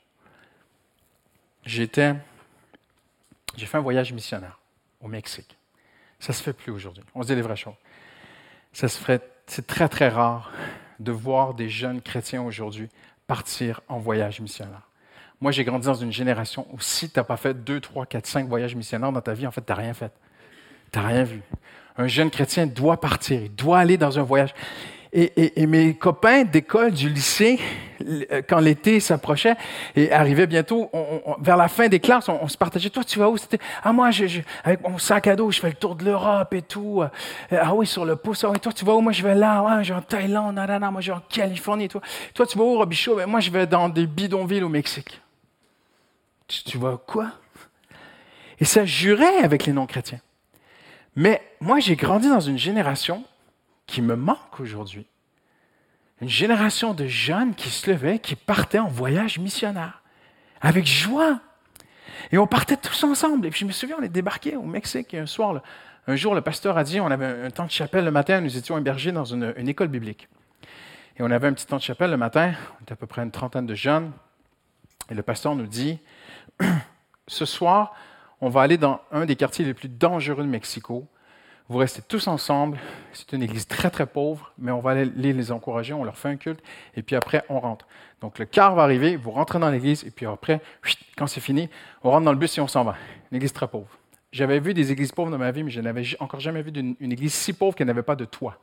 [1.66, 2.18] j'ai fait
[3.78, 4.60] un voyage missionnaire
[5.02, 5.58] au Mexique.
[6.20, 7.04] Ça se fait plus aujourd'hui.
[7.16, 7.74] On se dit les vraies choses.
[8.74, 10.52] C'est très très rare
[11.00, 12.90] de voir des jeunes chrétiens aujourd'hui
[13.28, 14.88] partir en voyage missionnaire.
[15.40, 18.28] Moi, j'ai grandi dans une génération où si tu n'as pas fait deux, trois, quatre,
[18.28, 20.12] cinq voyages missionnaires dans ta vie, en fait, tu n'as rien fait.
[20.92, 21.42] Tu n'as rien vu.
[21.98, 24.54] Un jeune chrétien doit partir, il doit aller dans un voyage.
[25.14, 27.60] Et, mes copains d'école, du lycée,
[28.02, 29.58] euh, quand l'été s'approchait
[29.98, 30.90] et arrivait bientôt,
[31.40, 32.90] vers la fin des classes, on, se partageait.
[32.90, 33.36] Toi, tu vas où?
[33.84, 36.62] Ah moi, je, avec mon sac à dos, je fais le tour de l'Europe et
[36.62, 37.02] tout.
[37.02, 38.46] Euh, ah oui, sur le pouce.
[38.46, 39.02] Ah oui, toi, tu vas où?
[39.02, 39.84] Moi, je vais là.
[39.84, 40.56] Je vais en Thaïlande.
[40.56, 41.90] Non, non, non, moi, je vais en Californie.
[41.90, 42.00] Toi,
[42.34, 45.20] toi, tu vas où, Robichaud ben, Moi, je vais dans des bidonvilles au Mexique.
[46.48, 47.32] Tu, tu vas quoi
[48.62, 50.22] Et ça jurait avec les non-chrétiens.
[51.18, 53.26] Mais moi, j'ai grandi dans une génération
[53.86, 55.08] qui me manque aujourd'hui.
[56.22, 60.04] Une génération de jeunes qui se levaient, qui partaient en voyage missionnaire,
[60.62, 61.40] avec joie.
[62.32, 63.48] Et on partait tous ensemble.
[63.48, 65.62] Et puis je me souviens, on est débarqué au Mexique un soir.
[66.08, 68.56] un jour, le pasteur a dit, on avait un temps de chapelle le matin, nous
[68.56, 70.28] étions hébergés dans une, une école biblique.
[71.18, 73.24] Et on avait un petit temps de chapelle le matin, on était à peu près
[73.24, 74.12] une trentaine de jeunes.
[75.10, 76.00] Et le pasteur nous dit,
[77.28, 77.94] ce soir,
[78.42, 81.08] on va aller dans un des quartiers les plus dangereux de Mexico.
[81.72, 82.78] Vous restez tous ensemble.
[83.14, 86.28] C'est une église très, très pauvre, mais on va aller les encourager, on leur fait
[86.28, 86.62] un culte,
[86.98, 87.88] et puis après, on rentre.
[88.20, 90.60] Donc le quart va arriver, vous rentrez dans l'église, et puis après,
[91.16, 91.70] quand c'est fini,
[92.04, 92.98] on rentre dans le bus et on s'en va.
[93.32, 93.88] Une église très pauvre.
[94.34, 96.96] J'avais vu des églises pauvres dans ma vie, mais je n'avais encore jamais vu une,
[97.10, 98.58] église si pauvre qu'elle n'avait pas de toit.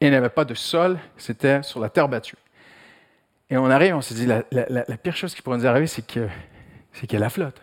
[0.00, 2.36] Et elle n'avait pas de sol, c'était sur la terre battue.
[3.50, 6.26] Et on arrive, on se dit, la, pire chose qui pourrait nous arriver, c'est que
[6.94, 7.60] qu'il y a la flotte.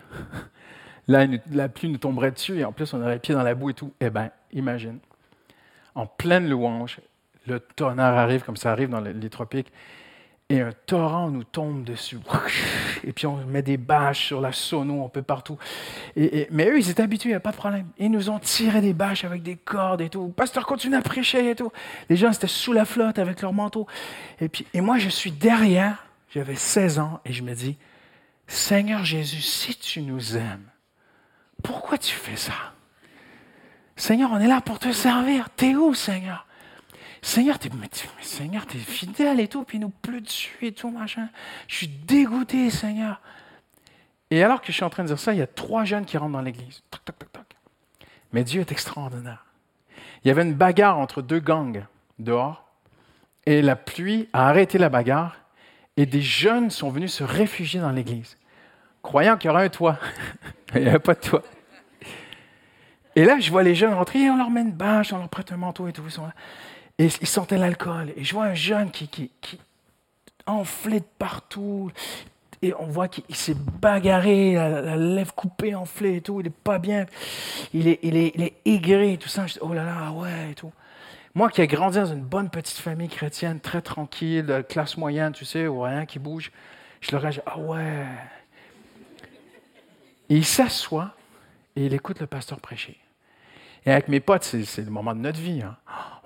[1.08, 3.56] Là, la pluie nous tomberait dessus et en plus, on aurait les pieds dans la
[3.56, 3.92] boue et tout.
[4.00, 5.00] Eh bien, imagine,
[5.96, 7.00] en pleine louange,
[7.48, 9.72] le tonnerre arrive comme ça arrive dans les tropiques
[10.52, 12.20] et un torrent nous tombe dessus.
[13.06, 15.58] Et puis on met des bâches sur la sono, un peu partout.
[16.16, 17.88] Mais eux, ils étaient habitués, pas de problème.
[17.98, 20.28] Ils nous ont tiré des bâches avec des cordes et tout.
[20.28, 21.72] Le pasteur continue à prêcher et tout.
[22.10, 23.88] Les gens étaient sous la flotte avec leur manteau.
[24.42, 27.78] Et, puis, et moi, je suis derrière, j'avais 16 ans, et je me dis,
[28.46, 30.68] Seigneur Jésus, si tu nous aimes,
[31.64, 32.74] pourquoi tu fais ça?
[33.96, 35.50] Seigneur, on est là pour te servir.
[35.56, 36.46] T'es où, Seigneur?
[37.22, 41.30] Seigneur, t'es, t'es fidèle et tout, puis nous pleut dessus et tout, machin.
[41.68, 43.22] Je suis dégoûté, Seigneur.
[44.32, 46.06] Et alors que je suis en train de dire ça, il y a trois jeunes
[46.06, 46.82] qui rentrent dans l'église.
[46.90, 47.46] Toc, toc, toc, toc.
[48.34, 49.46] Mais Dieu est extraordinaire.
[50.24, 51.86] Il y avait une bagarre entre deux gangs
[52.18, 52.66] dehors,
[53.46, 55.38] et la pluie a arrêté la bagarre,
[55.98, 58.38] et des jeunes sont venus se réfugier dans l'église,
[59.02, 60.00] croyant qu'il y aurait un toit.
[60.76, 61.44] il n'y avait pas de toit.
[63.16, 65.52] Et là, je vois les jeunes rentrer, on leur met une bâche, on leur prête
[65.52, 66.04] un manteau et tout.
[66.98, 68.14] Et ils sentaient l'alcool.
[68.16, 69.60] Et je vois un jeune qui, qui,
[70.46, 71.92] enflé de partout.
[72.62, 76.40] Et on voit qu'il s'est bagarré, la, lèvre coupée, enflée et tout.
[76.40, 77.06] Il n'est pas bien.
[77.74, 79.48] Il est, il est, il est aigri, tout ça.
[79.48, 80.72] Je dis, oh là là, ouais, et tout.
[81.34, 85.46] Moi qui ai grandi dans une bonne petite famille chrétienne, très tranquille, classe moyenne, tu
[85.46, 86.52] sais, où rien qui bouge,
[87.00, 88.06] je leur ai dit, ah ouais.
[90.30, 91.16] Et il s'assoit
[91.76, 93.01] et il écoute le pasteur prêcher.
[93.86, 95.62] Et avec mes potes, c'est le moment de notre vie.
[95.62, 95.76] Hein.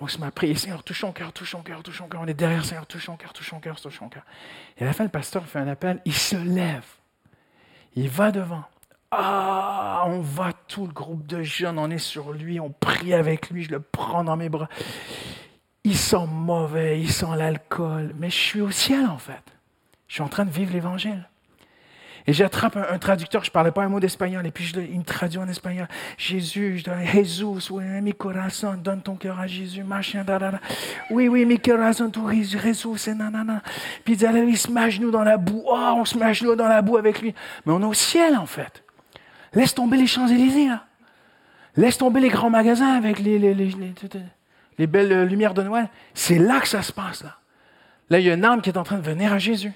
[0.01, 2.21] On se met à prier, Seigneur, touche ton cœur, touche ton cœur, touche ton cœur.
[2.21, 4.23] On est derrière, Seigneur, touche ton cœur, touche ton cœur, touche ton cœur.
[4.77, 6.85] Et à la fin, le pasteur fait un appel, il se lève.
[7.95, 8.63] Il va devant.
[9.11, 13.49] Ah, on va tout le groupe de jeunes, on est sur lui, on prie avec
[13.49, 14.67] lui, je le prends dans mes bras.
[15.85, 19.43] Il sent mauvais, il sent l'alcool, mais je suis au ciel en fait.
[20.07, 21.29] Je suis en train de vivre l'évangile.
[22.27, 25.03] Et j'attrape un, traducteur, je ne parlais pas un mot d'espagnol, et puis il me
[25.03, 25.87] traduit en espagnol.
[26.17, 30.39] Jésus, je donne Jésus, oui, mi corazon, donne ton cœur à Jésus, machin, da,
[31.11, 33.61] Oui, oui, mi corazon, tu Jésus, c'est nanana.
[34.03, 35.63] Puis il dit, allez, il se met à dans la boue.
[35.67, 37.35] Oh, on se met à dans la boue avec lui.
[37.65, 38.83] Mais on est au ciel, en fait.
[39.53, 40.85] Laisse tomber les Champs-Élysées, là.
[41.75, 43.71] Laisse tomber les grands magasins avec les, les, les,
[44.79, 45.89] les belles lumières de Noël.
[46.13, 47.37] C'est là que ça se passe, là.
[48.09, 49.73] Là, il y a une âme qui est en train de venir à Jésus.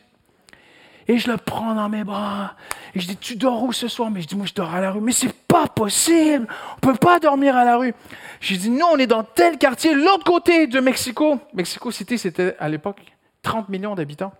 [1.10, 2.54] Et je le prends dans mes bras.
[2.94, 4.12] Et je dis, tu dors où ce soir?
[4.12, 5.02] Mais je dis, moi, je dors à la rue.
[5.02, 6.48] Mais c'est pas possible.
[6.78, 7.96] On peut pas dormir à la rue.
[8.40, 11.40] Je dis, non, on est dans tel quartier, l'autre côté de Mexico.
[11.56, 13.02] Mexico City, c'était à l'époque
[13.42, 14.32] 30 millions d'habitants.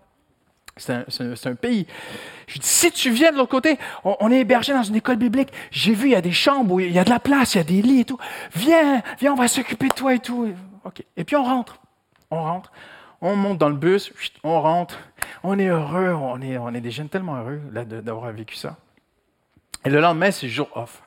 [0.78, 1.88] C'est un, pays.
[2.46, 5.50] Je dis, si tu viens de l'autre côté, on, est hébergé dans une école biblique.
[5.72, 7.58] J'ai vu, il y a des chambres où il y a de la place, il
[7.58, 8.20] y a des lits et tout.
[8.54, 10.54] Viens, viens, on va s'occuper de toi et tout.
[10.86, 11.04] OK.
[11.18, 11.80] Et puis on rentre.
[12.30, 12.72] On rentre
[13.22, 15.00] on monte dans le bus, on rentre,
[15.44, 18.78] on est heureux, on est, des jeunes tellement heureux d'avoir vécu ça.
[19.86, 21.04] Et le lendemain, c'est jour off.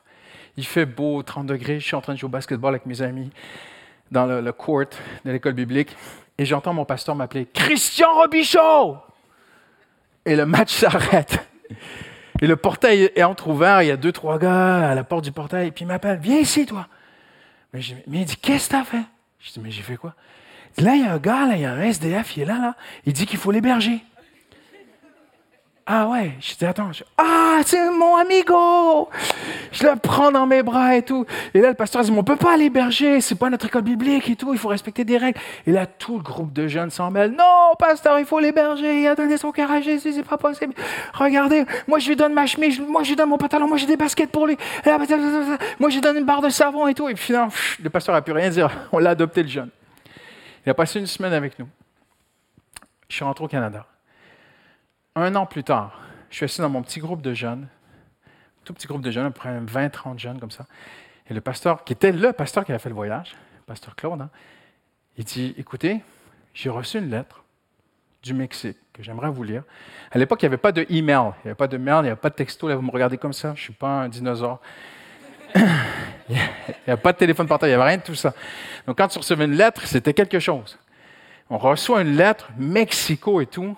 [0.57, 3.01] Il fait beau, 30 degrés, je suis en train de jouer au basketball avec mes
[3.01, 3.31] amis
[4.11, 4.85] dans le, court
[5.25, 5.95] de l'école biblique,
[6.37, 8.97] et j'entends mon pasteur m'appeler Christian Robichaud!
[10.25, 11.39] Et le match s'arrête.
[12.41, 15.31] Et le portail est entrouvert, il y a deux, trois gars à la porte du
[15.31, 16.87] portail, et puis il m'appelle Viens ici, toi.
[17.73, 19.03] Mais, mais il dit Qu'est-ce que tu as fait
[19.39, 20.13] Je dis Mais j'ai fait quoi
[20.77, 22.57] Là, il y a un gars, là, il y a un SDF, il est là,
[22.59, 22.75] là.
[23.05, 24.03] Il dit qu'il faut l'héberger.
[25.85, 29.09] Ah ouais, je dis attends, ah c'est mon amigo,
[29.73, 31.25] je le prends dans mes bras et tout.
[31.53, 34.37] Et là le pasteur dit on peut pas l'héberger, c'est pas notre école biblique et
[34.37, 35.37] tout, il faut respecter des règles.
[35.67, 39.07] Et là tout le groupe de jeunes s'en mêle, non pasteur il faut l'héberger, il
[39.07, 40.73] a donné son cœur à Jésus, c'est pas possible.
[41.13, 43.87] Regardez, moi je lui donne ma chemise, moi je lui donne mon pantalon, moi j'ai
[43.87, 47.09] des baskets pour lui, moi je lui donne une barre de savon et tout.
[47.09, 47.51] Et puis finalement
[47.83, 49.69] le pasteur a pu rien dire, on l'a adopté le jeune.
[50.65, 51.67] Il a passé une semaine avec nous.
[53.09, 53.85] Je suis rentré au Canada.
[55.15, 55.99] Un an plus tard,
[56.29, 57.67] je suis assis dans mon petit groupe de jeunes,
[58.63, 60.65] tout petit groupe de jeunes, à peu près 20-30 jeunes comme ça.
[61.29, 64.21] Et le pasteur, qui était le pasteur qui avait fait le voyage, le pasteur Claude,
[64.21, 64.29] hein,
[65.17, 66.01] il dit Écoutez,
[66.53, 67.43] j'ai reçu une lettre
[68.23, 69.63] du Mexique que j'aimerais vous lire.
[70.11, 72.03] À l'époque, il n'y avait pas de email, il n'y avait pas de mail, il
[72.03, 72.67] n'y avait pas de texto.
[72.67, 74.61] Là, vous me regardez comme ça, je ne suis pas un dinosaure.
[76.29, 76.35] il
[76.87, 78.33] n'y a pas de téléphone portable, il n'y avait rien de tout ça.
[78.87, 80.77] Donc, quand tu recevais une lettre, c'était quelque chose.
[81.49, 83.77] On reçoit une lettre, Mexico et tout,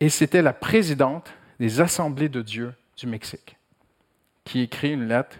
[0.00, 3.56] et c'était la présidente des Assemblées de Dieu du Mexique
[4.44, 5.36] qui écrit une lettre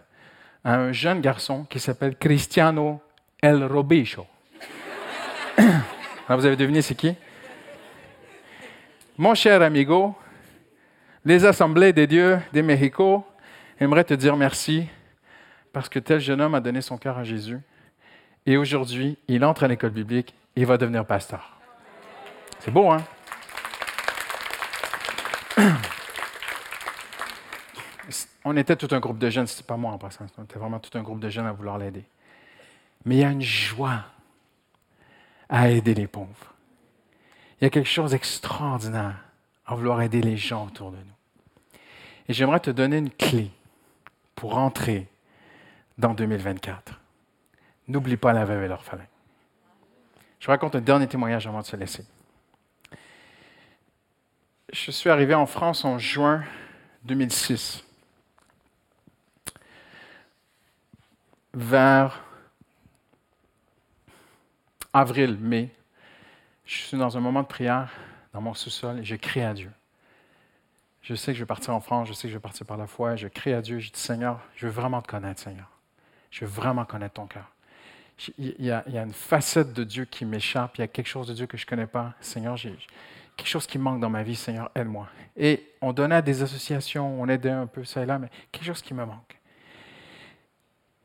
[0.65, 3.01] à un jeune garçon qui s'appelle Cristiano
[3.43, 4.27] El Robicho.
[5.59, 7.15] vous avez deviné c'est qui?
[9.19, 10.17] Mon cher amigo,
[11.25, 13.25] les assemblées des dieux des Mexico
[13.79, 14.87] aimeraient te dire merci
[15.75, 17.61] parce que tel jeune homme a donné son cœur à Jésus
[18.47, 21.59] et aujourd'hui, il entre à l'école biblique et va devenir pasteur.
[22.61, 23.05] C'est beau, hein?
[28.47, 30.79] On était tout un groupe de jeunes, c'était pas moi en passant, on était vraiment
[30.79, 32.05] tout un groupe de jeunes à vouloir l'aider.
[33.07, 34.05] Mais il y a une joie
[35.49, 36.55] à aider les pauvres.
[37.59, 39.17] Il y a quelque chose d'extraordinaire
[39.65, 41.81] à vouloir aider les gens autour de nous.
[42.29, 43.51] Et j'aimerais te donner une clé
[44.35, 45.09] pour entrer
[45.99, 47.01] dans 2024.
[47.89, 49.07] N'oublie pas la veuve et l'orphelin.
[50.41, 52.05] Je raconte un dernier témoignage avant de se laisser.
[54.73, 56.43] Je suis arrivé en France en juin
[57.05, 57.85] 2006.
[61.53, 62.25] Vers
[64.93, 65.71] avril, mai,
[66.65, 67.93] je suis dans un moment de prière
[68.33, 69.71] dans mon sous-sol et je crie à Dieu.
[71.03, 72.79] Je sais que je vais partir en France, je sais que je vais partir par
[72.79, 73.15] la foi.
[73.15, 75.74] Je crie à Dieu, je dis Seigneur, je veux vraiment te connaître, Seigneur.
[76.35, 77.49] Je veux vraiment connaître ton cœur.
[78.39, 81.33] Il y, a, une facette de Dieu qui m'échappe, il y a quelque chose de
[81.33, 82.15] Dieu que je ne connais pas.
[82.21, 82.57] Seigneur,
[83.37, 85.07] quelque chose qui manque dans ma vie, Seigneur, aide-moi.
[85.37, 88.65] Et on donnait à des associations, on aidait un peu ça et là, mais quelque
[88.65, 89.39] chose qui me manque.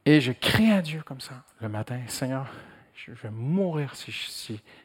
[0.04, 2.48] Et je crie à Dieu comme ça le matin, Seigneur,
[2.96, 4.12] je vais mourir si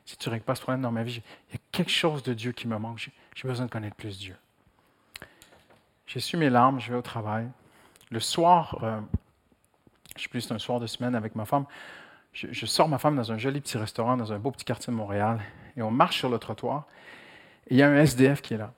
[0.04, 1.22] tu ne règles pas ce problème dans ma vie.
[1.48, 3.10] Il y a quelque chose de Dieu qui me manque.
[3.34, 4.36] J'ai besoin de connaître plus Dieu.
[6.06, 7.48] J'ai su mes larmes, je vais au travail.
[8.10, 9.00] Le soir, euh,
[10.16, 11.66] je sais plus, c'est un soir de semaine avec ma femme.
[12.32, 14.96] Je, sors ma femme dans un joli petit restaurant, dans un beau petit quartier de
[14.96, 15.40] Montréal,
[15.76, 16.86] et on marche sur le trottoir.
[17.68, 18.72] Et il y a un SDF qui est là,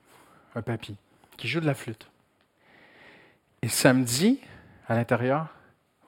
[0.55, 0.97] un papy,
[1.39, 2.11] qui joue de la flûte.
[3.63, 4.41] Et samedi,
[4.89, 5.49] à l'intérieur,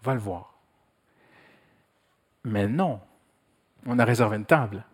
[0.03, 0.55] va le voir.
[2.45, 3.01] Mais non,
[3.87, 4.85] on a réservé une table.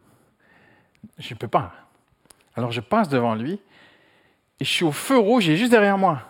[1.18, 1.72] Je ne peux pas.
[2.56, 3.60] Alors je passe devant lui
[4.60, 6.22] et je suis au feu rouge, il est juste derrière moi.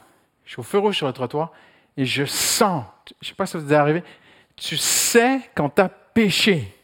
[0.45, 1.53] Je suis au feu rouge sur le trottoir
[1.97, 4.03] et je sens, je ne sais pas si vous êtes arrivé,
[4.57, 6.75] tu sais quand tu as péché.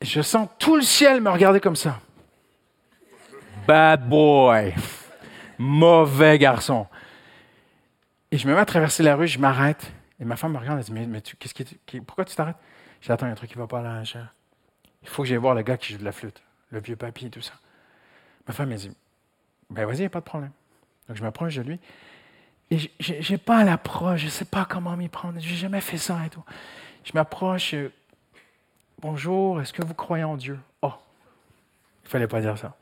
[0.00, 2.00] Je sens tout le ciel me regarder comme ça.
[3.66, 4.74] Bad boy.
[5.58, 6.86] Mauvais garçon.
[8.30, 9.92] Et je me mets à traverser la rue, je m'arrête.
[10.18, 12.56] Et ma femme me regarde et dit Mais, qu'est-ce qui, pourquoi tu t'arrêtes?
[13.02, 14.02] Il y a un truc qui ne va pas là,
[15.02, 17.26] Il faut que j'aille voir le gars qui joue de la flûte, le vieux papy
[17.26, 17.52] et tout ça.
[18.46, 18.90] Ma femme me dit
[19.70, 20.52] Ben vas-y, il n'y a pas de problème.
[21.14, 21.80] Je m'approche de lui.
[22.70, 25.38] Et je n'ai pas l'approche, je ne sais pas comment m'y prendre.
[25.40, 26.44] Je n'ai jamais fait ça et tout.
[27.04, 27.74] Je m'approche.
[29.00, 30.58] Bonjour, est-ce que vous croyez en Dieu?
[30.80, 30.92] Oh,
[32.02, 32.76] il ne fallait pas dire ça.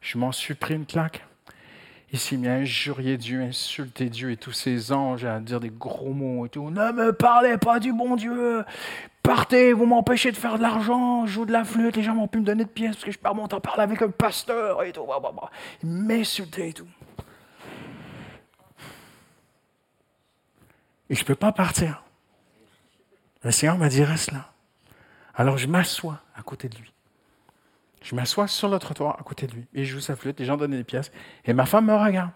[0.00, 1.24] Je m'en suis pris une claque.
[2.12, 6.46] Il m'a injurié Dieu, insulté Dieu et tous ses anges à dire des gros mots
[6.46, 6.70] et tout.
[6.70, 8.64] Ne me parlez pas du bon Dieu.
[9.22, 11.26] Partez, vous m'empêchez de faire de l'argent.
[11.26, 13.12] Je joue de la flûte, les gens m'ont pu me donner de pièces parce que
[13.12, 15.06] je perds mon temps parler avec un pasteur et tout.
[15.82, 16.88] Il m'insultait et tout.
[21.10, 22.02] Et je ne peux pas partir.
[23.42, 24.52] Le Seigneur m'a dit reste là.
[25.34, 26.92] Alors je m'assois à côté de lui.
[28.02, 30.46] Je m'assois sur le trottoir à côté de lui et je joue sa flûte, les
[30.46, 31.12] gens donnent des pièces
[31.44, 32.30] et ma femme me regarde.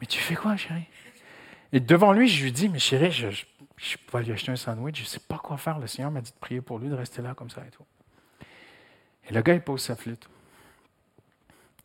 [0.00, 0.88] Mais tu fais quoi, chérie?
[1.72, 3.44] Et devant lui, je lui dis, mais chérie, je, je,
[3.76, 5.78] je lui acheter un sandwich, je ne sais pas quoi faire.
[5.78, 7.84] Le Seigneur m'a dit de prier pour lui, de rester là comme ça et tout.
[9.28, 10.28] Et le gars, il pose sa flûte.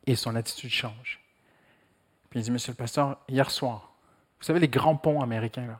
[0.05, 1.19] Et son attitude change.
[2.29, 3.96] Puis il dit, Monsieur le pasteur, hier soir,
[4.39, 5.79] vous savez les grands ponts américains, là.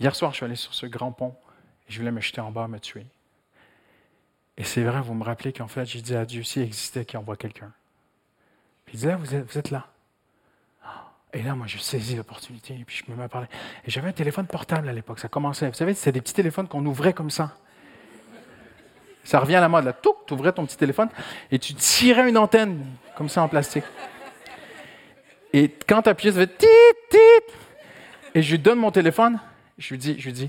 [0.00, 1.34] Hier soir, je suis allé sur ce grand pont
[1.88, 3.06] et je voulais me jeter en bas, me tuer.
[4.56, 7.18] Et c'est vrai, vous me rappelez qu'en fait, j'ai dit à Dieu, s'il existait, qu'il
[7.18, 7.72] envoie quelqu'un.
[8.84, 9.86] Puis il dit, là, vous êtes, vous êtes là.
[11.32, 13.48] Et là, moi, je saisis l'opportunité, et puis je me mets à parler.
[13.84, 15.68] Et j'avais un téléphone portable à l'époque, ça commençait.
[15.68, 17.56] Vous savez, c'était des petits téléphones qu'on ouvrait comme ça.
[19.24, 19.92] Ça revient à la mode, là.
[19.92, 21.10] Tu ouvrais ton petit téléphone,
[21.50, 23.84] et tu tirais une antenne, comme ça, en plastique.
[25.52, 26.66] Et quand tu appuyais, ça fait tit,
[27.10, 27.54] tit.
[28.34, 29.40] Et je lui donne mon téléphone,
[29.78, 30.48] je lui dis, je lui dis,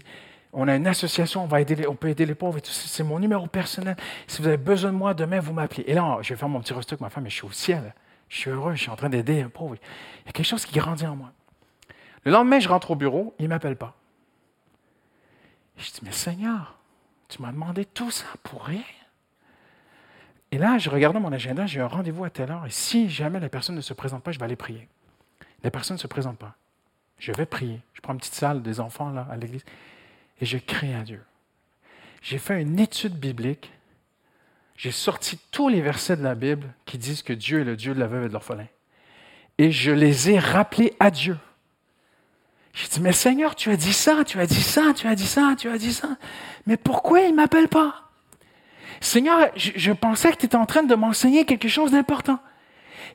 [0.52, 2.60] on a une association, on, va aider on peut aider les pauvres.
[2.64, 3.96] C'est mon numéro personnel.
[4.28, 5.84] Si vous avez besoin de moi, demain, vous m'appelez.
[5.88, 7.52] Et là, je vais faire mon petit resto avec ma femme, mais je suis au
[7.52, 7.94] ciel.
[8.30, 9.76] Je suis heureux, je suis en train d'aider un pauvre.
[9.76, 11.32] Il y a quelque chose qui grandit en moi.
[12.24, 13.96] Le lendemain, je rentre au bureau, il ne m'appelle pas.
[15.78, 16.78] Je dis, mais Seigneur,
[17.28, 18.82] tu m'as demandé tout ça pour rien.
[20.52, 23.40] Et là, je regarde mon agenda, j'ai un rendez-vous à telle heure, et si jamais
[23.40, 24.88] la personne ne se présente pas, je vais aller prier.
[25.64, 26.56] La personne ne se présente pas.
[27.20, 27.82] Je vais prier.
[27.94, 29.64] Je prends une petite salle des enfants à l'église
[30.40, 31.22] et je crie à Dieu.
[32.22, 33.72] J'ai fait une étude biblique.
[34.78, 37.94] J'ai sorti tous les versets de la Bible qui disent que Dieu est le Dieu
[37.94, 38.68] de la veuve et de l'orphelin.
[39.58, 41.38] Et je les ai rappelés à Dieu.
[42.74, 45.28] J'ai dit, mais Seigneur, tu as dit ça, tu as dit ça, tu as dit
[45.28, 46.18] ça, tu as dit ça.
[46.66, 48.09] Mais pourquoi il ne m'appelle pas?
[49.02, 52.40] Seigneur, je, pensais que tu étais en train de m'enseigner quelque chose d'important.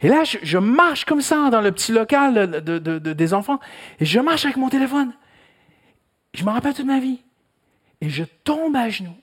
[0.01, 3.61] Et là, je, marche comme ça dans le petit local des enfants,
[4.01, 5.13] et je marche avec mon téléphone.
[6.35, 7.23] Je me rappelle toute ma vie.
[8.01, 9.17] Et je tombe à genoux.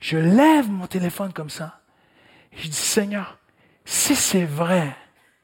[0.00, 1.80] Je lève mon téléphone comme ça.
[2.56, 3.38] Je dis, Seigneur,
[3.84, 4.96] si c'est vrai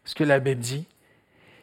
[0.04, 0.86] ce que la Bible dit,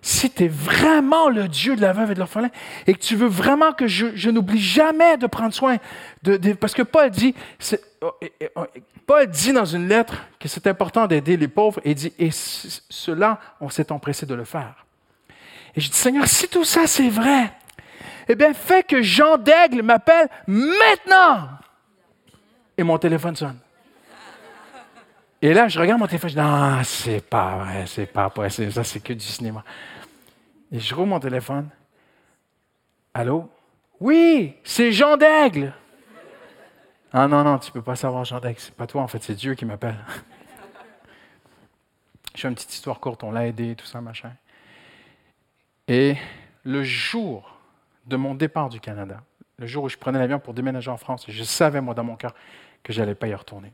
[0.01, 2.49] si tu es vraiment le Dieu de la veuve et de l'orphelin,
[2.87, 5.77] et que tu veux vraiment que je, n'oublie jamais de prendre soin
[6.23, 7.35] de, parce que Paul dit,
[8.01, 8.11] oh,
[8.55, 8.65] oh,
[9.05, 13.39] Paul dit dans une lettre que c'est important d'aider les pauvres, et dit, et cela,
[13.59, 14.85] on s'est empressé de le faire.
[15.75, 17.51] Et je dis, Seigneur, si tout ça c'est vrai,
[18.27, 21.49] eh bien, fais que Jean Daigle m'appelle maintenant.
[22.77, 23.57] Et mon téléphone sonne.
[25.41, 28.71] Et là, je regarde mon téléphone, je dis, non, c'est pas vrai, c'est pas possible,
[28.71, 29.63] ça c'est que du cinéma.
[30.71, 31.69] Et je roule mon téléphone.
[33.13, 33.49] Allô?
[33.99, 35.73] Oui, c'est Jean d'Aigle.
[37.11, 38.59] Ah non, non, tu ne peux pas savoir Jean d'Aigle.
[38.59, 39.97] C'est pas toi, en fait, c'est Dieu qui m'appelle.
[42.35, 44.31] je fais une petite histoire courte, on l'a aidé, tout ça, machin.
[45.87, 46.15] Et
[46.63, 47.57] le jour
[48.05, 49.21] de mon départ du Canada,
[49.57, 52.15] le jour où je prenais l'avion pour déménager en France, je savais, moi, dans mon
[52.15, 52.35] cœur,
[52.83, 53.73] que je n'allais pas y retourner.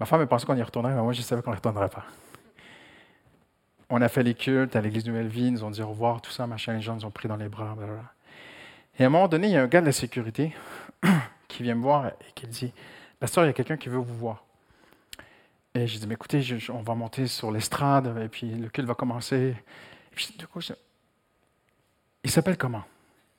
[0.00, 2.04] Ma femme pensait qu'on y retournerait, mais moi, je savais qu'on n'y retournerait pas
[3.94, 6.22] on a fait les cultes à l'église Nouvelle Vie, ils nous ont dit au revoir,
[6.22, 7.74] tout ça, machin, les gens nous ont pris dans les bras.
[7.74, 8.14] Blablabla.
[8.98, 10.56] Et à un moment donné, il y a un gars de la sécurité
[11.48, 12.72] qui vient me voir et qui dit
[13.20, 14.44] Pasteur, il y a quelqu'un qui veut vous voir.
[15.74, 18.94] Et je dis Mais écoutez, on va monter sur l'estrade, et puis le culte va
[18.94, 19.54] commencer.
[19.56, 20.60] Et puis, du coup,
[22.24, 22.84] il s'appelle comment?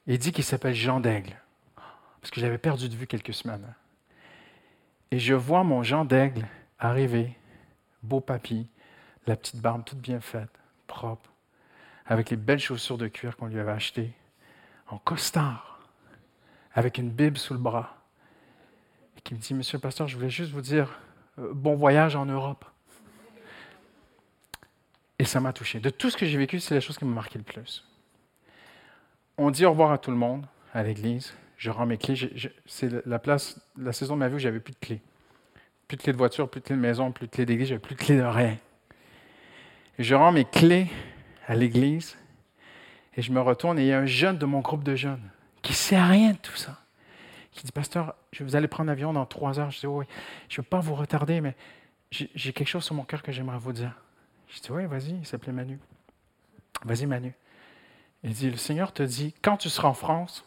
[0.06, 1.36] Il dit qu'il s'appelle Jean d'Aigle,
[2.22, 3.74] parce que j'avais perdu de vue quelques semaines.
[5.14, 6.48] Et je vois mon Jean d'Aigle
[6.80, 7.38] arriver,
[8.02, 8.68] beau papy,
[9.28, 10.50] la petite barbe toute bien faite,
[10.88, 11.30] propre,
[12.08, 14.12] avec les belles chaussures de cuir qu'on lui avait achetées,
[14.88, 15.88] en costard,
[16.74, 17.96] avec une Bible sous le bras,
[19.16, 21.00] et qui me dit, Monsieur le pasteur, je voulais juste vous dire,
[21.38, 22.66] euh, bon voyage en Europe.
[25.20, 25.80] Et ça m'a touché.
[25.80, 27.88] De tout ce que j'ai vécu, c'est la chose qui m'a marqué le plus.
[29.38, 31.36] On dit au revoir à tout le monde à l'église.
[31.64, 32.16] Je rends mes clés.
[32.66, 35.02] C'est la place, la saison de ma vie où j'avais plus de clés.
[35.88, 37.80] Plus de clés de voiture, plus de clés de maison, plus de clés d'église, j'avais
[37.80, 38.58] plus de clés de rien
[40.00, 40.88] je rends mes clés
[41.48, 42.18] à l'église
[43.16, 45.30] et je me retourne et il y a un jeune de mon groupe de jeunes
[45.62, 46.80] qui sait rien de tout ça.
[47.52, 49.70] Qui dit, Pasteur, je vous allez prendre l'avion dans trois heures.
[49.70, 50.06] Je dis, oui,
[50.50, 51.56] je ne veux pas vous retarder, mais
[52.10, 53.96] j'ai quelque chose sur mon cœur que j'aimerais vous dire.
[54.48, 55.80] Je dis, oui, vas-y, il s'appelait Manu.
[56.84, 57.34] Vas-y, Manu.
[58.24, 60.44] Il dit, le Seigneur te dit, quand tu seras en France,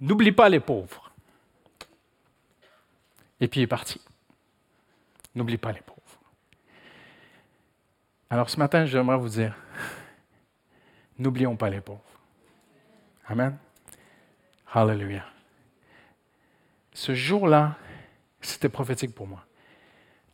[0.00, 1.10] n'oublie pas les pauvres.
[3.40, 4.00] Et puis il est parti.
[5.34, 6.00] N'oublie pas les pauvres.
[8.28, 9.54] Alors ce matin, j'aimerais vous dire,
[11.18, 12.00] n'oublions pas les pauvres.
[13.26, 13.56] Amen.
[14.72, 15.26] Hallelujah.
[16.92, 17.76] Ce jour-là,
[18.40, 19.44] c'était prophétique pour moi.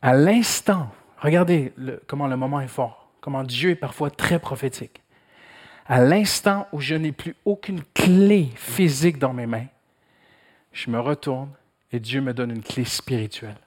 [0.01, 1.73] À l'instant, regardez
[2.07, 5.01] comment le moment est fort, comment Dieu est parfois très prophétique.
[5.87, 9.67] À l'instant où je n'ai plus aucune clé physique dans mes mains,
[10.73, 11.51] je me retourne
[11.91, 13.57] et Dieu me donne une clé spirituelle.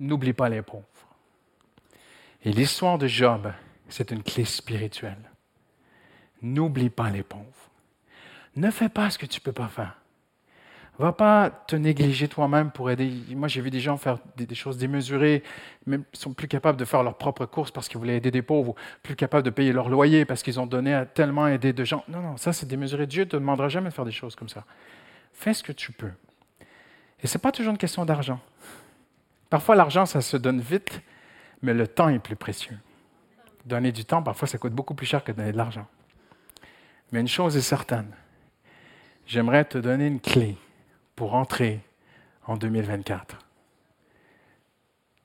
[0.00, 0.84] N'oublie pas les pauvres.
[2.44, 3.52] Et l'histoire de Job,
[3.88, 5.30] c'est une clé spirituelle.
[6.42, 7.70] N'oublie pas les pauvres.
[8.56, 9.96] Ne fais pas ce que tu ne peux pas faire.
[10.98, 13.12] Va pas te négliger toi-même pour aider.
[13.30, 15.42] Moi, j'ai vu des gens faire des, choses démesurées,
[15.86, 18.74] même sont plus capables de faire leurs propres courses parce qu'ils voulaient aider des pauvres,
[19.02, 22.02] plus capables de payer leur loyer parce qu'ils ont donné à tellement aider de gens.
[22.08, 23.06] Non, non, ça c'est démesuré.
[23.06, 24.64] Dieu ne te demandera jamais de faire des choses comme ça.
[25.34, 26.12] Fais ce que tu peux.
[27.22, 28.40] Et ce n'est pas toujours une question d'argent.
[29.50, 31.02] Parfois, l'argent, ça se donne vite,
[31.60, 32.78] mais le temps est plus précieux.
[33.66, 35.86] Donner du temps, parfois, ça coûte beaucoup plus cher que donner de l'argent.
[37.12, 38.10] Mais une chose est certaine,
[39.26, 40.56] j'aimerais te donner une clé
[41.16, 41.80] pour entrer
[42.46, 43.38] en 2024.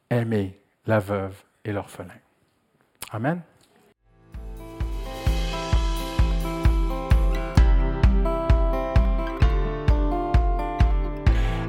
[0.10, 2.16] Aimer la veuve et l'orphelin.
[3.12, 3.42] Amen.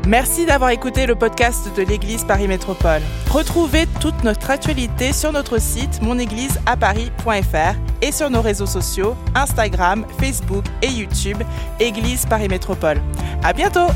[0.07, 3.03] Merci d'avoir écouté le podcast de l'Église Paris Métropole.
[3.31, 10.65] Retrouvez toute notre actualité sur notre site monégliseaparis.fr et sur nos réseaux sociaux Instagram, Facebook
[10.83, 11.39] et YouTube
[11.79, 13.01] Église Paris Métropole.
[13.45, 13.87] À bientôt.